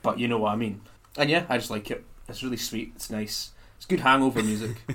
[0.03, 0.83] but you know what I mean.
[1.17, 2.05] And yeah, I just like it.
[2.29, 2.93] It's really sweet.
[2.95, 3.53] It's nice.
[3.87, 4.79] It's good hangover music.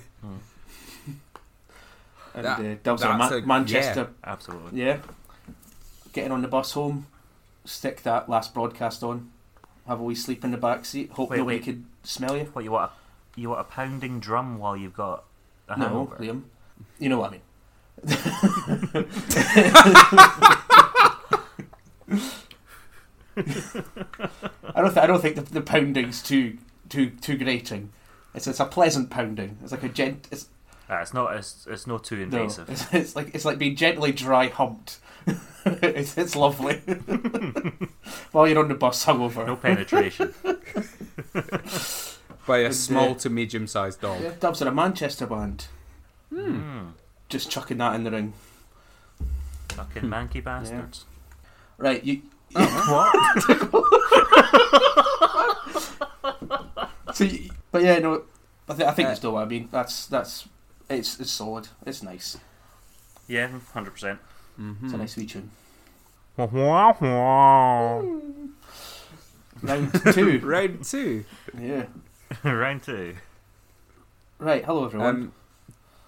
[2.36, 4.10] and That- uh, Doves are that's Ma- a- Manchester.
[4.22, 4.82] Absolutely.
[4.82, 4.98] Yeah.
[6.12, 7.08] Getting on the bus home,
[7.64, 9.32] stick that last broadcast on,
[9.88, 11.10] have a wee sleep in the back seat.
[11.12, 11.64] Hope Wait, nobody wait.
[11.64, 12.44] could smell you.
[12.52, 12.92] What you want?
[12.92, 15.24] A, you want a pounding drum while you've got
[15.70, 16.18] a No, hangover?
[16.18, 16.42] Liam.
[17.00, 17.42] You know what I mean.
[23.38, 24.94] I don't.
[24.94, 26.58] Th- I don't think the, the pounding's too
[26.90, 27.92] too too grating.
[28.34, 29.58] It's it's a pleasant pounding.
[29.64, 30.28] It's like a gent.
[30.32, 30.48] It's
[30.90, 31.34] Ah, it's not.
[31.38, 32.24] It's, it's not too no.
[32.24, 32.70] invasive.
[32.70, 34.98] It's, it's like it's like being gently dry humped.
[35.66, 36.76] it's it's lovely.
[38.34, 39.46] While you're on the bus hungover.
[39.48, 40.34] No penetration.
[42.48, 44.22] By a And, small uh, to medium sized dog.
[44.22, 45.68] Yeah, Doves are a Manchester band.
[46.34, 46.92] mm.
[47.30, 48.34] Just chucking that in the ring.
[49.70, 51.06] Fucking manky bastards.
[51.78, 52.24] Right, you.
[57.14, 58.24] So, you, but yeah, no,
[58.68, 59.70] I, th- I think Uh, you still what I mean.
[59.72, 60.48] That's that's
[60.90, 61.68] it's it's solid.
[61.86, 62.38] It's nice.
[63.28, 64.20] Yeah, hundred percent.
[64.60, 64.86] Mm-hmm.
[64.86, 65.52] It's a nice wee tune.
[66.38, 67.02] Round
[69.62, 70.40] Round two.
[70.40, 71.26] Round two.
[71.60, 71.86] yeah.
[72.84, 73.16] two.
[74.40, 74.66] Right.
[74.66, 75.08] Hello everyone.
[75.16, 75.32] Um,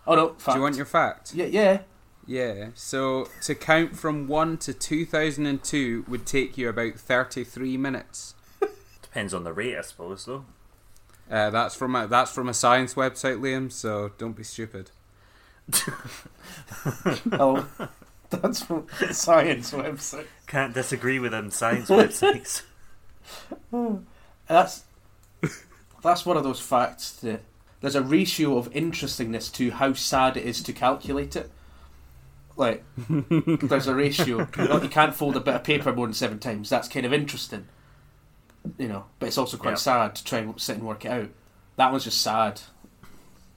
[0.07, 0.35] oh no.
[0.45, 1.33] do you want your fact?
[1.33, 1.45] Yeah.
[1.45, 1.79] Yeah.
[2.25, 2.69] Yeah.
[2.73, 7.43] So to count from one to two thousand and two would take you about thirty
[7.43, 8.33] three minutes.
[9.01, 10.45] Depends on the rate, I suppose, though.
[11.29, 13.71] Uh, that's from a that's from a science website, Liam.
[13.71, 14.91] So don't be stupid.
[17.29, 17.65] Hello.
[18.29, 20.25] That's from the science website.
[20.47, 22.63] Can't disagree with them science websites.
[24.47, 24.83] That's
[26.03, 27.41] that's one of those facts that
[27.79, 31.49] there's a ratio of interestingness to how sad it is to calculate it.
[32.55, 34.47] Like there's a ratio.
[34.57, 36.69] You, know, you can't fold a bit of paper more than seven times.
[36.69, 37.67] That's kind of interesting,
[38.77, 39.05] you know.
[39.19, 39.75] But it's also quite Yeah.
[39.75, 41.29] sad to try and sit and work it out.
[41.75, 42.61] That was just sad.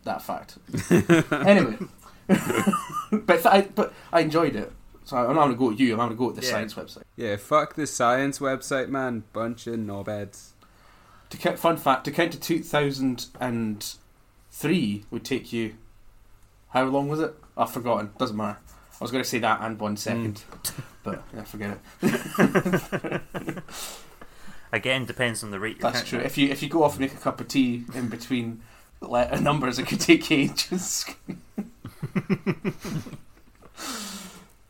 [0.05, 0.57] That fact.
[1.33, 1.77] anyway,
[2.29, 4.73] but th- I, but I enjoyed it.
[5.05, 5.93] So I'm not going to go at you.
[5.93, 6.51] I'm going to go at the Yeah.
[6.51, 7.03] science website.
[7.17, 9.25] Yeah, fuck the science website, man.
[9.33, 10.51] Bunch of knobheads.
[11.31, 13.95] To count, fun fact: to count to two thousand and
[14.51, 15.75] three would take you.
[16.71, 17.35] How long was it?
[17.57, 18.11] I've forgotten.
[18.19, 18.59] Doesn't matter.
[19.01, 20.81] I was going to say that and one second, mm.
[21.03, 23.23] but yeah, forget it.
[24.77, 25.81] Again, depends on the rate.
[25.81, 26.19] That's true.
[26.19, 28.61] If you if you go off and make a cup of tea in between
[29.01, 31.07] letter numbers, it could take ages.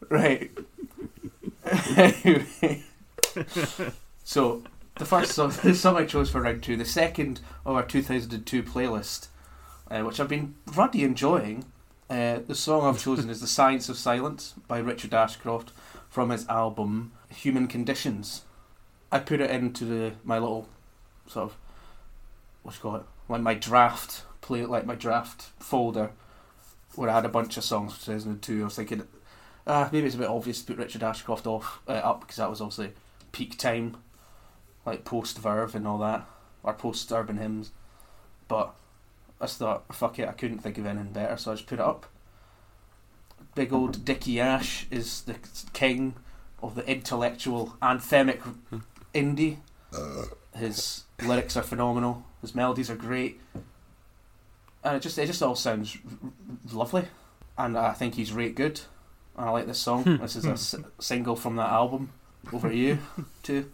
[0.08, 0.48] right.
[1.96, 2.84] anyway,
[4.22, 4.62] so
[4.94, 8.62] the first song, the song I chose for round two, the second of our 2002
[8.62, 9.26] playlist,
[9.90, 11.64] uh, which I've been bloody enjoying.
[12.08, 15.72] Uh, the song I've chosen is "The Science of Silence" by Richard Ashcroft
[16.08, 18.42] from his album "Human Conditions."
[19.10, 20.68] I put it into the my little
[21.26, 21.56] sort of
[22.62, 26.10] what's called like my draft play like my draft folder
[26.96, 28.60] where I had a bunch of songs from 2002.
[28.60, 29.06] I was thinking,
[29.66, 32.50] ah, maybe it's a bit obvious to put Richard Ashcroft off uh, up because that
[32.50, 32.92] was obviously
[33.32, 33.96] peak time,
[34.84, 36.26] like post Verve and all that,
[36.62, 37.70] or post Urban Hymns.
[38.48, 38.74] But
[39.40, 41.80] I just thought, fuck it, I couldn't think of anything better, so I just put
[41.80, 42.06] it up.
[43.54, 45.36] Big old Dickie Ash is the
[45.72, 46.14] king
[46.62, 48.40] of the intellectual anthemic
[49.16, 49.58] indie.
[50.54, 52.24] His lyrics are phenomenal.
[52.40, 53.40] His melodies are great,
[54.84, 56.30] and it just it just all sounds r- r-
[56.72, 57.04] lovely.
[57.58, 58.80] And I think he's really good.
[59.36, 60.04] And I like this song.
[60.20, 62.12] this is a s- single from that album.
[62.52, 62.98] Over you,
[63.42, 63.70] too.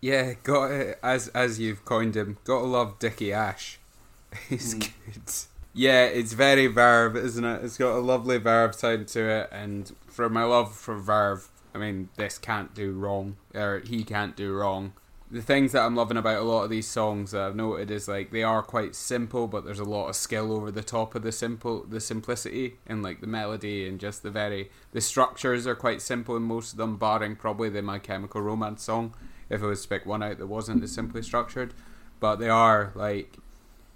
[0.00, 0.98] Yeah, got it.
[1.02, 3.78] As as you've coined him, gotta love Dickie Ash.
[4.48, 4.80] He's Mm.
[4.80, 5.32] good.
[5.76, 7.64] Yeah, it's very Verve, isn't it?
[7.64, 11.78] It's got a lovely Verve sound to it, and for my love for Verve, I
[11.78, 14.92] mean, this can't do wrong, or he can't do wrong.
[15.30, 18.06] The things that I'm loving about a lot of these songs that I've noted is
[18.06, 21.22] like they are quite simple, but there's a lot of skill over the top of
[21.22, 25.74] the simple, the simplicity, and like the melody and just the very the structures are
[25.74, 29.14] quite simple in most of them, barring probably the My Chemical Romance song.
[29.50, 31.74] If I was to pick one out that wasn't as simply structured,
[32.20, 33.38] but they are like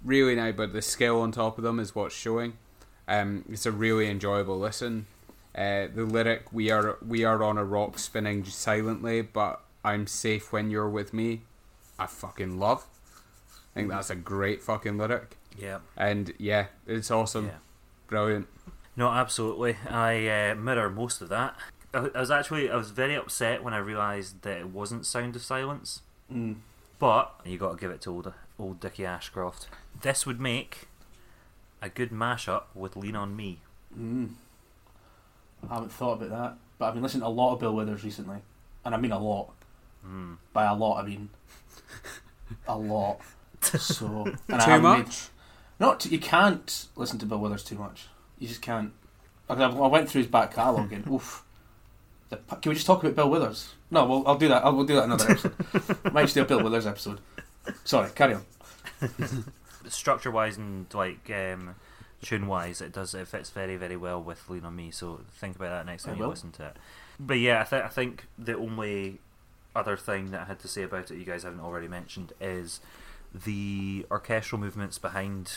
[0.03, 0.55] really nice.
[0.57, 2.57] But the skill on top of them is what's showing.
[3.07, 5.07] Um, it's a really enjoyable listen.
[5.55, 10.51] Uh, the lyric "We are we are on a rock spinning silently, but I'm safe
[10.51, 11.41] when you're with me."
[11.97, 12.85] I fucking love.
[13.75, 15.79] I think that's a great fucking lyric, Yeah.
[15.97, 17.51] and yeah, it's awesome, Yeah.
[18.07, 18.47] brilliant.
[18.95, 19.77] No, absolutely.
[19.89, 21.55] I uh, mirror most of that.
[21.93, 25.35] I, I was actually I was very upset when I realised that it wasn't Sound
[25.35, 26.01] of Silence.
[26.31, 26.57] Mm.
[26.99, 29.67] But you got to give it to old old Dickie Ashcroft.
[30.01, 30.87] This would make
[31.81, 33.59] a good mashup with Lean on Me.
[33.97, 34.31] Mm.
[35.69, 38.03] I haven't thought about that, but I've been listening to a lot of Bill Withers
[38.03, 38.37] recently,
[38.85, 39.51] and I mean a lot.
[40.05, 40.37] Mm.
[40.53, 41.29] By a lot, I mean
[42.67, 43.19] a lot.
[43.61, 45.27] So and Too made- much.
[45.81, 48.07] not you can't listen to Bill Withers too much.
[48.39, 48.93] You just can't.
[49.49, 51.43] I I went through his back catalogue and oof.
[52.29, 53.73] The, can we just talk about Bill Withers?
[53.91, 54.63] No, well, I'll do that.
[54.63, 56.13] I'll we'll do that another episode.
[56.13, 57.19] Might just do a Bill Withers episode.
[57.83, 58.45] Sorry, carry on.
[59.87, 61.75] Structure wise and like um,
[62.21, 64.91] tune wise, it does it fits very very well with Lean on Me.
[64.91, 66.77] So think about that next time you listen to it.
[67.19, 69.19] But yeah, I, th- I think the only
[69.75, 72.79] other thing that I had to say about it you guys haven't already mentioned is
[73.33, 75.51] the orchestral movements behind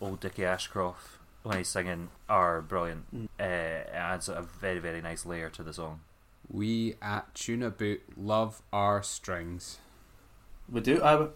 [0.00, 3.04] old Dickie Ashcroft when he's singing are brilliant.
[3.14, 3.24] Mm.
[3.38, 6.00] Uh, it adds a very very nice layer to the song.
[6.50, 9.78] We at Tuna Boot love our strings.
[10.70, 11.02] We do.
[11.02, 11.28] I, We,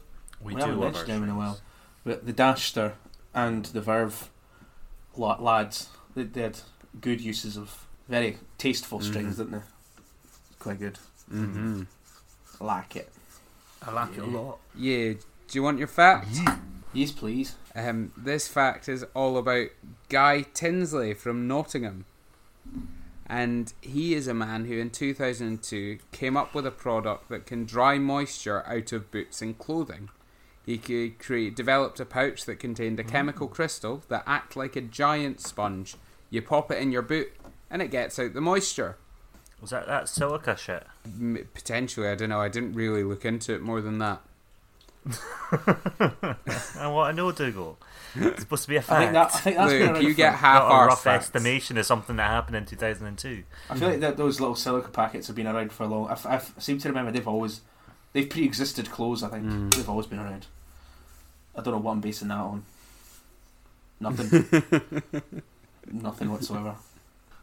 [0.43, 1.61] We do haven't love our mentioned them in a while.
[2.05, 2.93] but the Dashster
[3.35, 4.42] and the Verve la-
[5.17, 6.59] lads, they, they had
[7.01, 9.39] good uses of very tasteful strings, Mhm.
[9.39, 9.63] didn't they?
[10.59, 10.99] Quite good.
[11.33, 11.83] Mm-hmm.
[12.61, 13.11] I like it.
[13.83, 14.59] I like it a lot.
[14.77, 15.13] Yeah.
[15.13, 16.29] Do you want your fact?
[16.93, 17.57] Yes, please.
[17.75, 19.69] Um, this fact is all about
[20.09, 22.05] Guy Tinsley from Nottingham.
[23.27, 27.65] And he is a man who in 2002 came up with a product that can
[27.65, 30.11] dry moisture out of boots and clothing.
[30.65, 33.09] He create, developed a pouch that contained a mm.
[33.09, 35.97] chemical crystal that act like a giant sponge.
[36.31, 37.33] You pop it in your boot
[37.71, 38.97] and it gets out the moisture.
[39.61, 40.85] Was that that silica shit?
[41.05, 42.41] M- potentially, I don't know.
[42.41, 44.23] I didn't really look into it more than that.
[46.79, 47.79] I want to know, Dougal.
[48.15, 49.01] It's supposed to be a fact.
[49.01, 49.35] think that.
[49.35, 51.27] I think that's been Luke, you get half a our rough facts.
[51.27, 53.43] estimation of something that happened in 2002.
[53.71, 56.09] I feel like that those little silica packets have been around for a long.
[56.09, 57.63] I, I seem to remember they've always
[58.13, 59.23] they've pre-existed clothes.
[59.23, 59.75] I think Mm.
[59.75, 60.47] they've always been around.
[61.57, 62.65] I don't know what I'm basing that on.
[64.01, 64.63] Nothing.
[65.91, 66.77] Nothing whatsoever.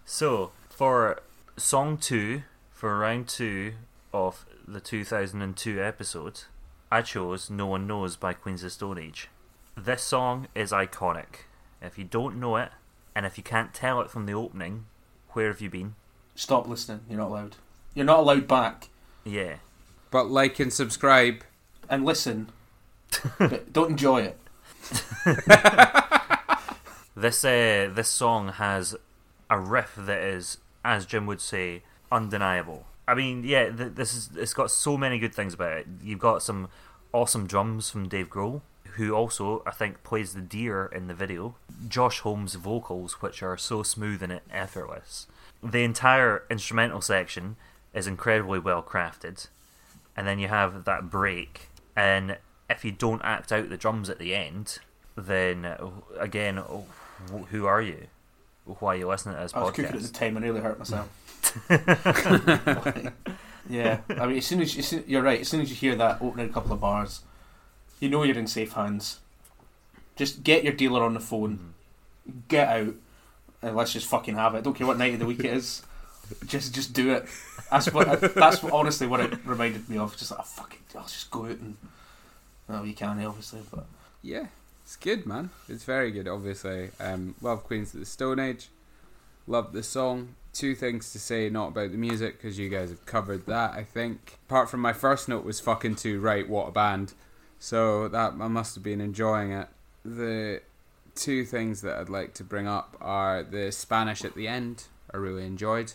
[0.05, 1.21] So, for
[1.57, 3.73] song two, for round two
[4.13, 6.41] of the 2002 episode,
[6.91, 9.27] I chose No One Knows by Queens of Stone Age.
[9.77, 11.45] This song is iconic.
[11.81, 12.71] If you don't know it,
[13.15, 14.85] and if you can't tell it from the opening,
[15.31, 15.95] where have you been?
[16.35, 17.01] Stop listening.
[17.09, 17.55] You're not allowed.
[17.93, 18.87] You're not allowed back
[19.23, 19.57] Yeah.
[20.11, 21.43] But like and subscribe.
[21.89, 22.49] and listen,
[23.37, 24.37] but don't enjoy it.
[27.15, 28.95] This uh, this song has
[29.49, 32.85] a riff that is, as Jim would say, undeniable.
[33.09, 35.87] I mean, yeah, th- this is it's got so many good things about it.
[36.01, 36.69] You've got some
[37.11, 38.61] awesome drums from Dave Grohl,
[38.95, 41.55] who also I think plays the deer in the video.
[41.89, 45.27] Josh Homme's vocals, which are so smooth and effortless.
[45.61, 47.57] The entire instrumental section
[47.93, 49.47] is incredibly well crafted,
[50.19, 51.69] and then you have that break.
[51.95, 52.37] And
[52.69, 54.79] if you don't act out the drums at the end,
[55.15, 55.77] then uh,
[56.19, 56.61] again,
[57.51, 58.07] who are you?
[58.65, 60.07] Why are you listening to this I was cooking at podcast?
[60.07, 61.07] the time and nearly hurt myself.
[63.69, 65.95] yeah, I mean, as soon as, as soon, you're right, as soon as you hear
[65.95, 67.21] that opening couple of bars,
[68.01, 69.19] you know you're in safe hands.
[70.15, 71.73] Just get your dealer on the phone,
[72.29, 72.33] Mhm.
[72.49, 72.95] get out,
[73.61, 74.63] and let's just fucking have it.
[74.63, 75.81] Don't care what night of the week it is.
[76.45, 77.25] Just, just do it.
[77.71, 78.21] That's what.
[78.21, 80.15] That's what, honestly what it reminded me of.
[80.17, 81.77] Just like, oh, fuck it, I'll just go out and.
[82.67, 83.85] No, you can't obviously, but
[84.21, 84.47] Yeah,
[84.83, 85.49] it's good, man.
[85.67, 86.91] It's very good, obviously.
[86.99, 88.69] Um, love Queens of the Stone Age.
[89.47, 90.35] Love the song.
[90.53, 93.83] Two things to say, not about the music, because you guys have covered that, I
[93.83, 94.37] think.
[94.47, 97.13] Apart from my first note was fucking too right, what a band.
[97.59, 99.67] So that I must have been enjoying it.
[100.05, 100.61] The
[101.15, 104.85] two things that I'd like to bring up are the Spanish at the end.
[105.13, 105.93] I really enjoyed.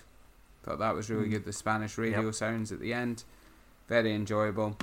[0.65, 1.33] Thought that was really Mm.
[1.33, 1.45] good.
[1.45, 2.35] The Spanish radio Yep.
[2.35, 3.25] sounds at the end,
[3.89, 4.77] very enjoyable.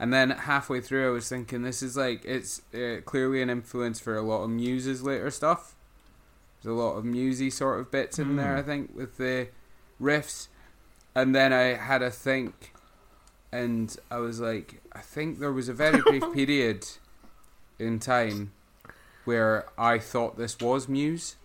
[0.00, 3.98] And then halfway through, I was thinking this is like it's uh, clearly an influence
[4.00, 5.74] for a lot of Muse's later stuff.
[6.62, 8.58] There's a lot of Musey sort of bits in there, Mm.
[8.58, 9.48] I think, with the
[10.00, 10.48] riffs.
[11.14, 12.72] And then I had a think,
[13.52, 16.86] and I was like, I think there was a very brief period
[17.78, 18.52] in time
[19.24, 21.36] where I thought this was Muse.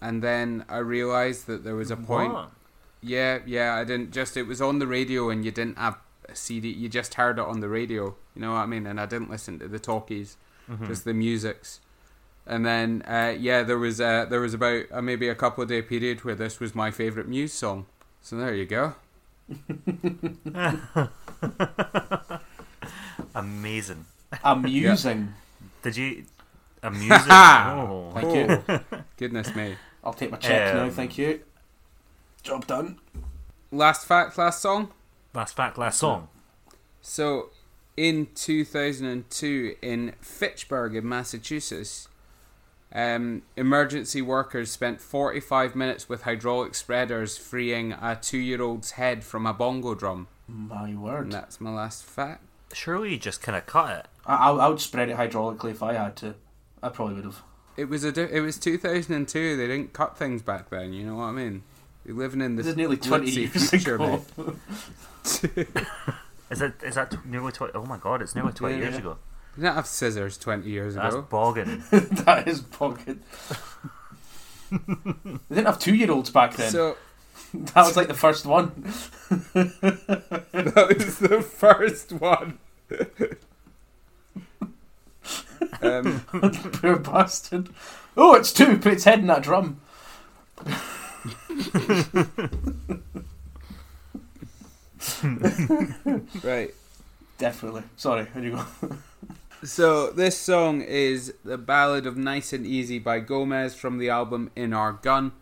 [0.00, 2.50] And then I realized that there was a point What?
[3.02, 5.96] Yeah, yeah, I didn't just it was on the radio and you didn't have
[6.28, 8.86] a CD, you just heard it on the radio, you know what I mean?
[8.86, 10.36] And I didn't listen to the talkies,
[10.70, 10.86] Mhm.
[10.88, 11.80] just the musics.
[12.46, 15.68] And then, uh, yeah, there was uh, there was about uh, maybe a couple of
[15.68, 17.86] day period where this was my favorite Muse song.
[18.22, 18.94] So there you go.
[23.34, 24.06] Amazing.
[24.44, 25.34] Amusing.
[25.82, 26.24] Did you
[26.82, 27.10] amusing?
[27.30, 28.10] oh.
[28.14, 28.34] Thank
[28.68, 28.80] you.
[29.16, 29.76] Goodness me.
[30.04, 30.88] I'll take my check now.
[30.90, 31.40] Thank you.
[32.40, 32.98] Job done.
[33.70, 34.90] Last fact, last song.
[35.34, 36.28] Last fact, last song.
[37.00, 37.50] So,
[37.96, 42.08] in 2002, in Fitchburg, in Massachusetts,
[42.92, 49.22] um, emergency workers spent 45 minutes with hydraulic spreaders freeing a two year old's head
[49.22, 50.26] from a bongo drum.
[50.48, 50.90] My word.
[50.90, 51.32] And word.
[51.32, 52.42] that's my last fact.
[52.72, 54.08] Surely you just kind of cut it.
[54.26, 56.34] I, I, I would spread it hydraulically if I had to.
[56.82, 57.42] I probably would have.
[57.76, 59.56] It was a it was 2002.
[59.56, 60.92] They didn't cut things back then.
[60.92, 61.62] You know what I mean?
[62.10, 64.24] You're living in this, This is nearly 20 years future, ago.
[64.36, 64.56] mate.
[66.50, 67.72] Is that is that t- nearly twenty?
[67.76, 69.00] Oh my god, it's nearly twenty Yeah, years yeah.
[69.00, 69.16] ago.
[69.56, 71.02] You didn't have scissors 20 years ago.
[71.04, 71.26] That's ago.
[71.30, 71.84] bogging.
[71.90, 73.18] that is pocket.
[74.72, 74.78] they
[75.54, 76.72] didn't have two year olds back then.
[76.72, 76.96] So
[77.54, 78.72] that was like the first one.
[79.54, 82.58] that was the first one.
[85.80, 86.20] um,
[86.80, 87.68] Poor bastard.
[88.16, 88.76] Oh, it's two.
[88.78, 89.80] Put its head in that drum.
[96.42, 96.74] right.
[97.38, 97.82] Definitely.
[97.96, 98.26] Sorry.
[98.32, 98.64] Here you go.
[99.62, 104.50] So this song is the ballad of "Nice and Easy" by Gomez from the album
[104.56, 105.32] "In Our Gun."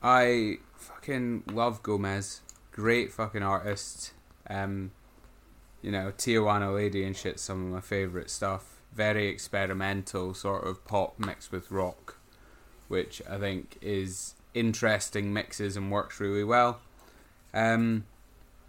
[0.00, 2.42] I fucking love Gomez.
[2.70, 4.12] Great fucking artist.
[4.48, 4.92] Um,
[5.82, 7.40] you know, Tijuana Lady and shit.
[7.40, 8.76] Some of my favorite stuff.
[8.94, 12.13] Very experimental, sort of pop mixed with rock,
[12.94, 16.78] which I think is interesting mixes and works really well.
[17.52, 18.04] Um,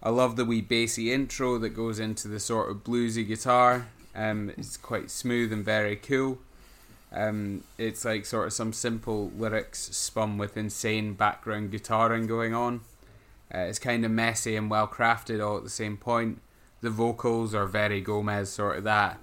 [0.02, 3.88] I love the wee bassy intro that goes into the sort of bluesy guitar.
[4.16, 6.40] Um, it's quite smooth and very cool.
[7.14, 12.82] Um, it's like sort of some simple lyrics spun with insane background guitaring going on.
[13.54, 16.42] Uh, it's kind of messy and well crafted all at the same point.
[16.82, 19.20] The vocals are very Gomez, sort of that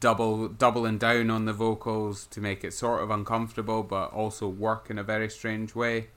[0.00, 4.90] double doubling down on the vocals to make it sort of uncomfortable, but also work
[4.90, 6.08] in a very strange way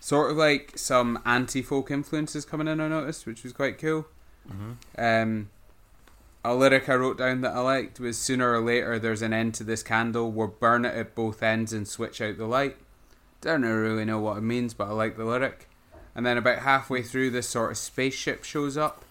[0.00, 4.06] sort of like some anti-folk influences coming in I noticed, which was quite cool.
[4.96, 5.50] Um,
[6.44, 9.54] a lyric I wrote down that I liked was "Sooner or later, there's an end
[9.54, 10.30] to this candle.
[10.30, 12.76] We'll burn it at both ends and switch out the light."
[13.40, 15.68] Don't really know what it means, but I like the lyric.
[16.14, 19.04] And then about halfway through, this sort of spaceship shows up,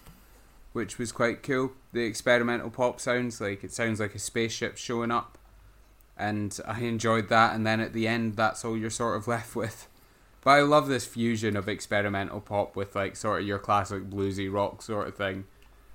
[0.76, 1.72] which was quite cool.
[1.94, 5.38] The experimental pop sounds like it sounds like a spaceship showing up,
[6.18, 7.54] and I enjoyed that.
[7.54, 9.88] And then at the end, that's all you're sort of left with.
[10.44, 14.52] But I love this fusion of experimental pop with like sort of your classic bluesy
[14.52, 15.46] rock sort of thing.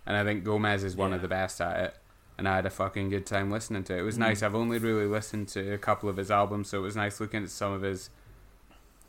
[0.08, 1.98] And I think Gomez is one of the best at it.
[2.40, 4.00] And I had a fucking good time listening to it.
[4.00, 4.42] It was nice.
[4.42, 7.44] I've only really listened to a couple of his albums, so it was nice looking
[7.44, 8.10] at some of his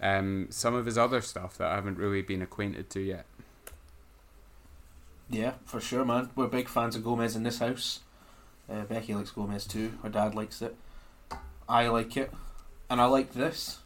[0.02, 3.24] um some of his other stuff that I haven't really been acquainted to yet.
[5.32, 6.28] Yeah, for sure, man.
[6.36, 8.00] We're big fans of Gomez in this house.
[8.70, 9.92] Uh, Becky likes Gomez too.
[10.02, 10.76] Her dad likes it.
[11.68, 12.30] I like it,
[12.90, 13.78] and I like this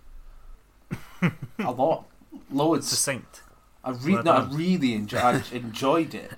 [1.22, 1.30] a
[1.72, 2.06] lot,
[2.50, 2.88] loads.
[2.88, 3.42] Succinct.
[3.84, 6.32] I re- Well no, I really enjoy- I enjoyed it.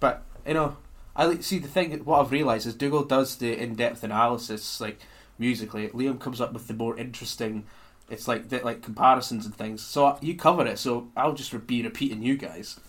[0.00, 0.76] But you know,
[1.14, 1.92] I like see the thing.
[2.04, 4.98] What I've realised is Dougal does the in-depth analysis, like
[5.38, 5.88] musically.
[5.88, 7.64] Liam comes up with the more interesting.
[8.08, 9.82] It's like the, like comparisons and things.
[9.82, 10.78] So you cover it.
[10.78, 12.80] So I'll just be repeating you guys.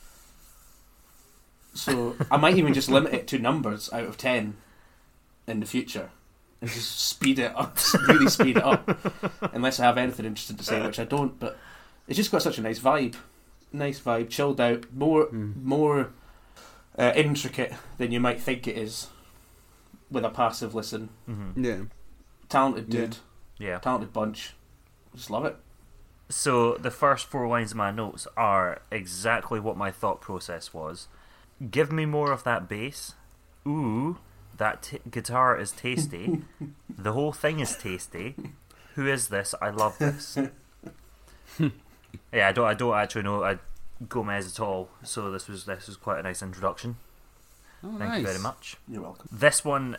[1.74, 4.57] So I might even just limit it to numbers out of ten
[5.47, 6.09] in the future.
[6.59, 8.88] And just speed it up, really speed it up.
[9.53, 11.39] Unless I have anything interesting to say, which I don't.
[11.39, 11.57] But
[12.07, 13.15] it's just got such a nice vibe,
[13.74, 15.63] nice vibe, chilled out, more Mm.
[15.63, 16.11] more
[16.99, 19.07] uh, intricate than you might think it is
[20.11, 21.09] with a passive listen.
[21.26, 21.78] hmm Yeah.
[22.49, 22.99] Talented Yeah.
[23.01, 23.17] dude,
[23.57, 23.80] Yeah.
[23.80, 24.53] talented bunch.
[25.15, 25.55] Just love it.
[26.30, 31.07] So the first four lines of my notes are exactly what my thought process was.
[31.70, 33.14] Give me more of that bass.
[33.68, 34.18] Ooh,
[34.57, 36.41] that t- guitar is tasty.
[36.89, 38.36] the whole thing is tasty.
[38.95, 39.53] Who is this?
[39.62, 40.38] I love this.
[41.59, 42.66] yeah, I don't.
[42.66, 43.59] I don't actually know I,
[44.09, 44.89] Gomez at all.
[45.03, 46.97] So this was this was quite a nice introduction.
[47.84, 48.20] Oh, Thank nice.
[48.22, 48.78] you very much.
[48.88, 49.28] You're welcome.
[49.32, 49.97] This one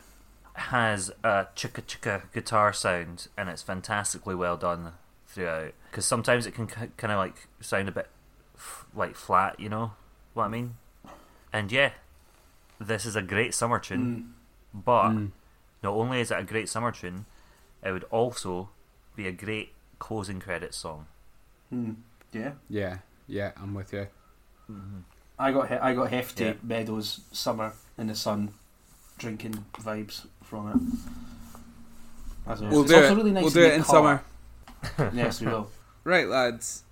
[0.55, 4.93] has a chicka chicka guitar sound, and it's fantastically well done
[5.27, 5.73] throughout.
[5.91, 8.09] Because sometimes it can kind of like sound a bit
[8.57, 9.93] f- like flat, you know
[10.35, 10.75] what I mean?
[11.53, 11.91] And yeah,
[12.81, 14.33] this is a great summer tune.
[14.75, 14.83] Mm.
[14.85, 15.31] But Mm.
[15.83, 17.27] not only is it a great summer tune,
[17.83, 18.71] it would also
[19.17, 21.07] be a great closing credits song.
[21.73, 21.97] Mm.
[22.33, 22.99] Yeah, Yeah.
[23.29, 24.09] Yeah, I'm with you.
[25.39, 26.55] I got he- I got hefty Yeah.
[26.63, 28.55] meadows summer in the sun.
[29.19, 32.51] drinking vibes from it.
[32.51, 32.73] As always.
[32.73, 33.17] We'll It's do also it.
[33.17, 34.23] really nice we'll do it in caught.
[34.99, 35.13] summer.
[35.15, 35.71] yes, we will.
[36.03, 36.83] Right, lads.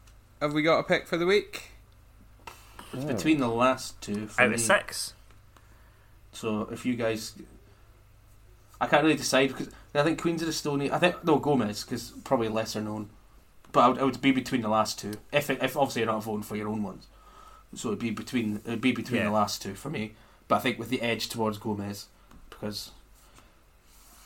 [0.40, 1.69] Have we got a pick for the week?
[2.92, 4.54] It's between the last two for Out me.
[4.54, 5.14] of six.
[6.32, 7.34] So if you guys,
[8.80, 10.90] I can't really decide because I think Queens of the Stone Age.
[10.90, 13.10] I think no Gomez because probably lesser known,
[13.72, 15.14] but I would, I would be between the last two.
[15.32, 17.06] If it, if obviously you're not voting for your own ones,
[17.74, 19.26] so it'd be between it'd be between Yeah.
[19.28, 20.14] the last two for me.
[20.48, 22.06] But I think with the edge towards Gomez
[22.48, 22.90] because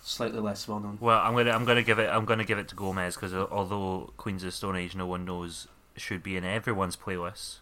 [0.03, 0.99] slightly less well known.
[1.01, 4.12] Well, I'm gonna I'm gonna give it I'm gonna give it to Gomez because although
[4.17, 7.57] Queens of the Stone Age no one knows should be in everyone's playlist,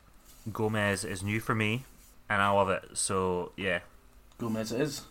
[0.51, 1.85] Gomez is new for me
[2.29, 2.85] and I love it.
[2.95, 3.81] So yeah,
[4.39, 5.03] Gomez is.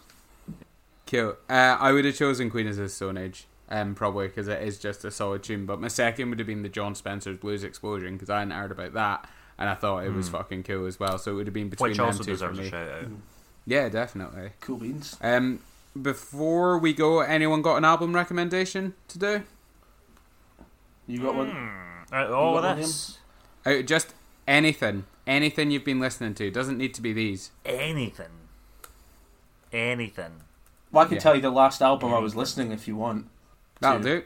[1.07, 1.35] Cool.
[1.49, 4.79] Uh, I would have chosen Queen of the Stone Age, um, probably because it is
[4.79, 5.65] just a solid tune.
[5.65, 8.71] But my second would have been the Jon Spencer's Blues Explosion because I hadn't heard
[8.71, 9.29] about that
[9.59, 10.35] and I thought it was Hmm.
[10.37, 11.17] fucking cool as well.
[11.17, 12.69] So it would have been between which them also two for deserves a me.
[12.69, 13.05] shout out.
[13.65, 14.51] Yeah, definitely.
[14.61, 15.17] Cool beans.
[15.21, 15.59] Um,
[16.01, 19.43] before we go, anyone got an album recommendation to do?
[21.07, 21.49] You got one.
[22.13, 24.13] Out of all You of got one, Uh, just
[24.51, 26.51] anything, anything you've been listening to.
[26.51, 27.51] Doesn't need to be these.
[27.65, 28.27] anything,
[29.71, 30.41] anything.
[30.91, 31.21] Well, I can Yeah.
[31.21, 33.27] tell you the last album I was listening if you want.
[33.79, 34.21] That'll to.
[34.21, 34.23] do.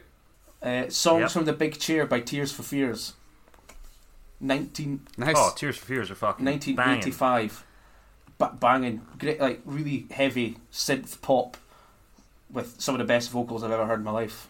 [0.62, 1.30] Uh, Songs Yep.
[1.30, 3.12] from the Big Chair by Tears for Fears.
[4.40, 5.36] 19, Nice.
[5.38, 6.76] Oh, Tears for Fears are fucking banging.
[6.76, 7.64] 1985.
[8.38, 9.00] Ba- banging.
[9.18, 11.56] Great, like really heavy synth pop
[12.50, 14.48] with some of the best vocals I've ever heard in my life.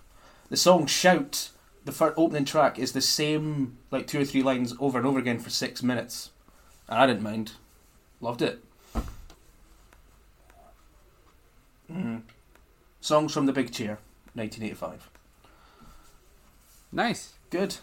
[0.49, 1.51] The song Shout,
[1.87, 5.19] the first opening track, is the same like two or three lines over and over
[5.19, 6.31] again for six minutes.
[6.89, 7.53] And I didn't mind.
[8.21, 8.63] Loved it.
[11.91, 12.23] Mm.
[13.01, 13.99] Songs from the Big Chair,
[14.35, 15.09] 1985.
[16.91, 17.35] Nice.
[17.51, 17.77] Good.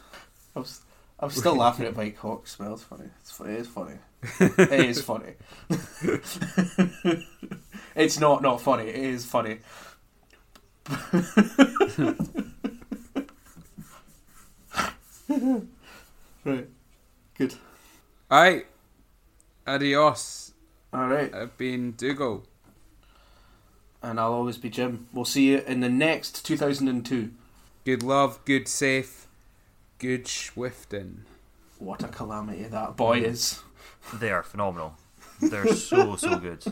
[0.53, 0.81] I was,
[1.19, 2.73] I'm still laughing at Mike Hawk's smell.
[2.73, 3.09] It's funny.
[3.21, 3.53] It's funny.
[3.53, 3.99] It's funny.
[4.39, 5.33] it is funny.
[7.95, 8.89] it's not not funny.
[8.89, 9.59] It is funny.
[16.45, 16.67] right.
[17.37, 17.55] Good.
[18.31, 18.67] Alright.
[19.65, 20.53] Adios.
[20.93, 21.33] All right.
[21.33, 22.43] I've been Dougal.
[24.01, 25.07] And I'll always be Jim.
[25.13, 27.31] We'll see you in the next 2002.
[27.85, 29.27] Good love, good safe,
[29.97, 31.23] good swifting.
[31.79, 32.95] What a calamity that mm.
[32.95, 33.61] boy is.
[34.13, 34.95] They are phenomenal.
[35.41, 36.63] They're so so good.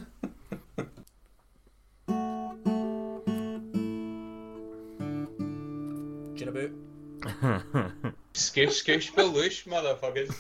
[6.36, 6.74] Jinaboot.
[8.34, 10.34] Skoosh, skoosh, baloosh, motherfuckers.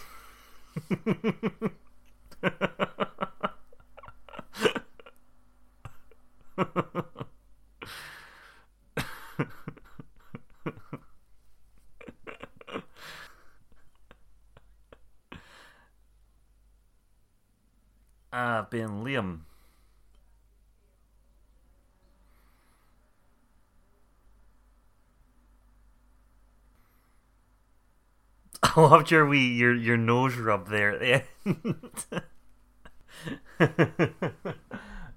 [18.34, 19.42] Ah, I've been Liam.
[28.76, 32.26] I loved your wee your your nose rub there at the end.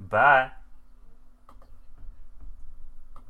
[0.01, 0.51] Bye.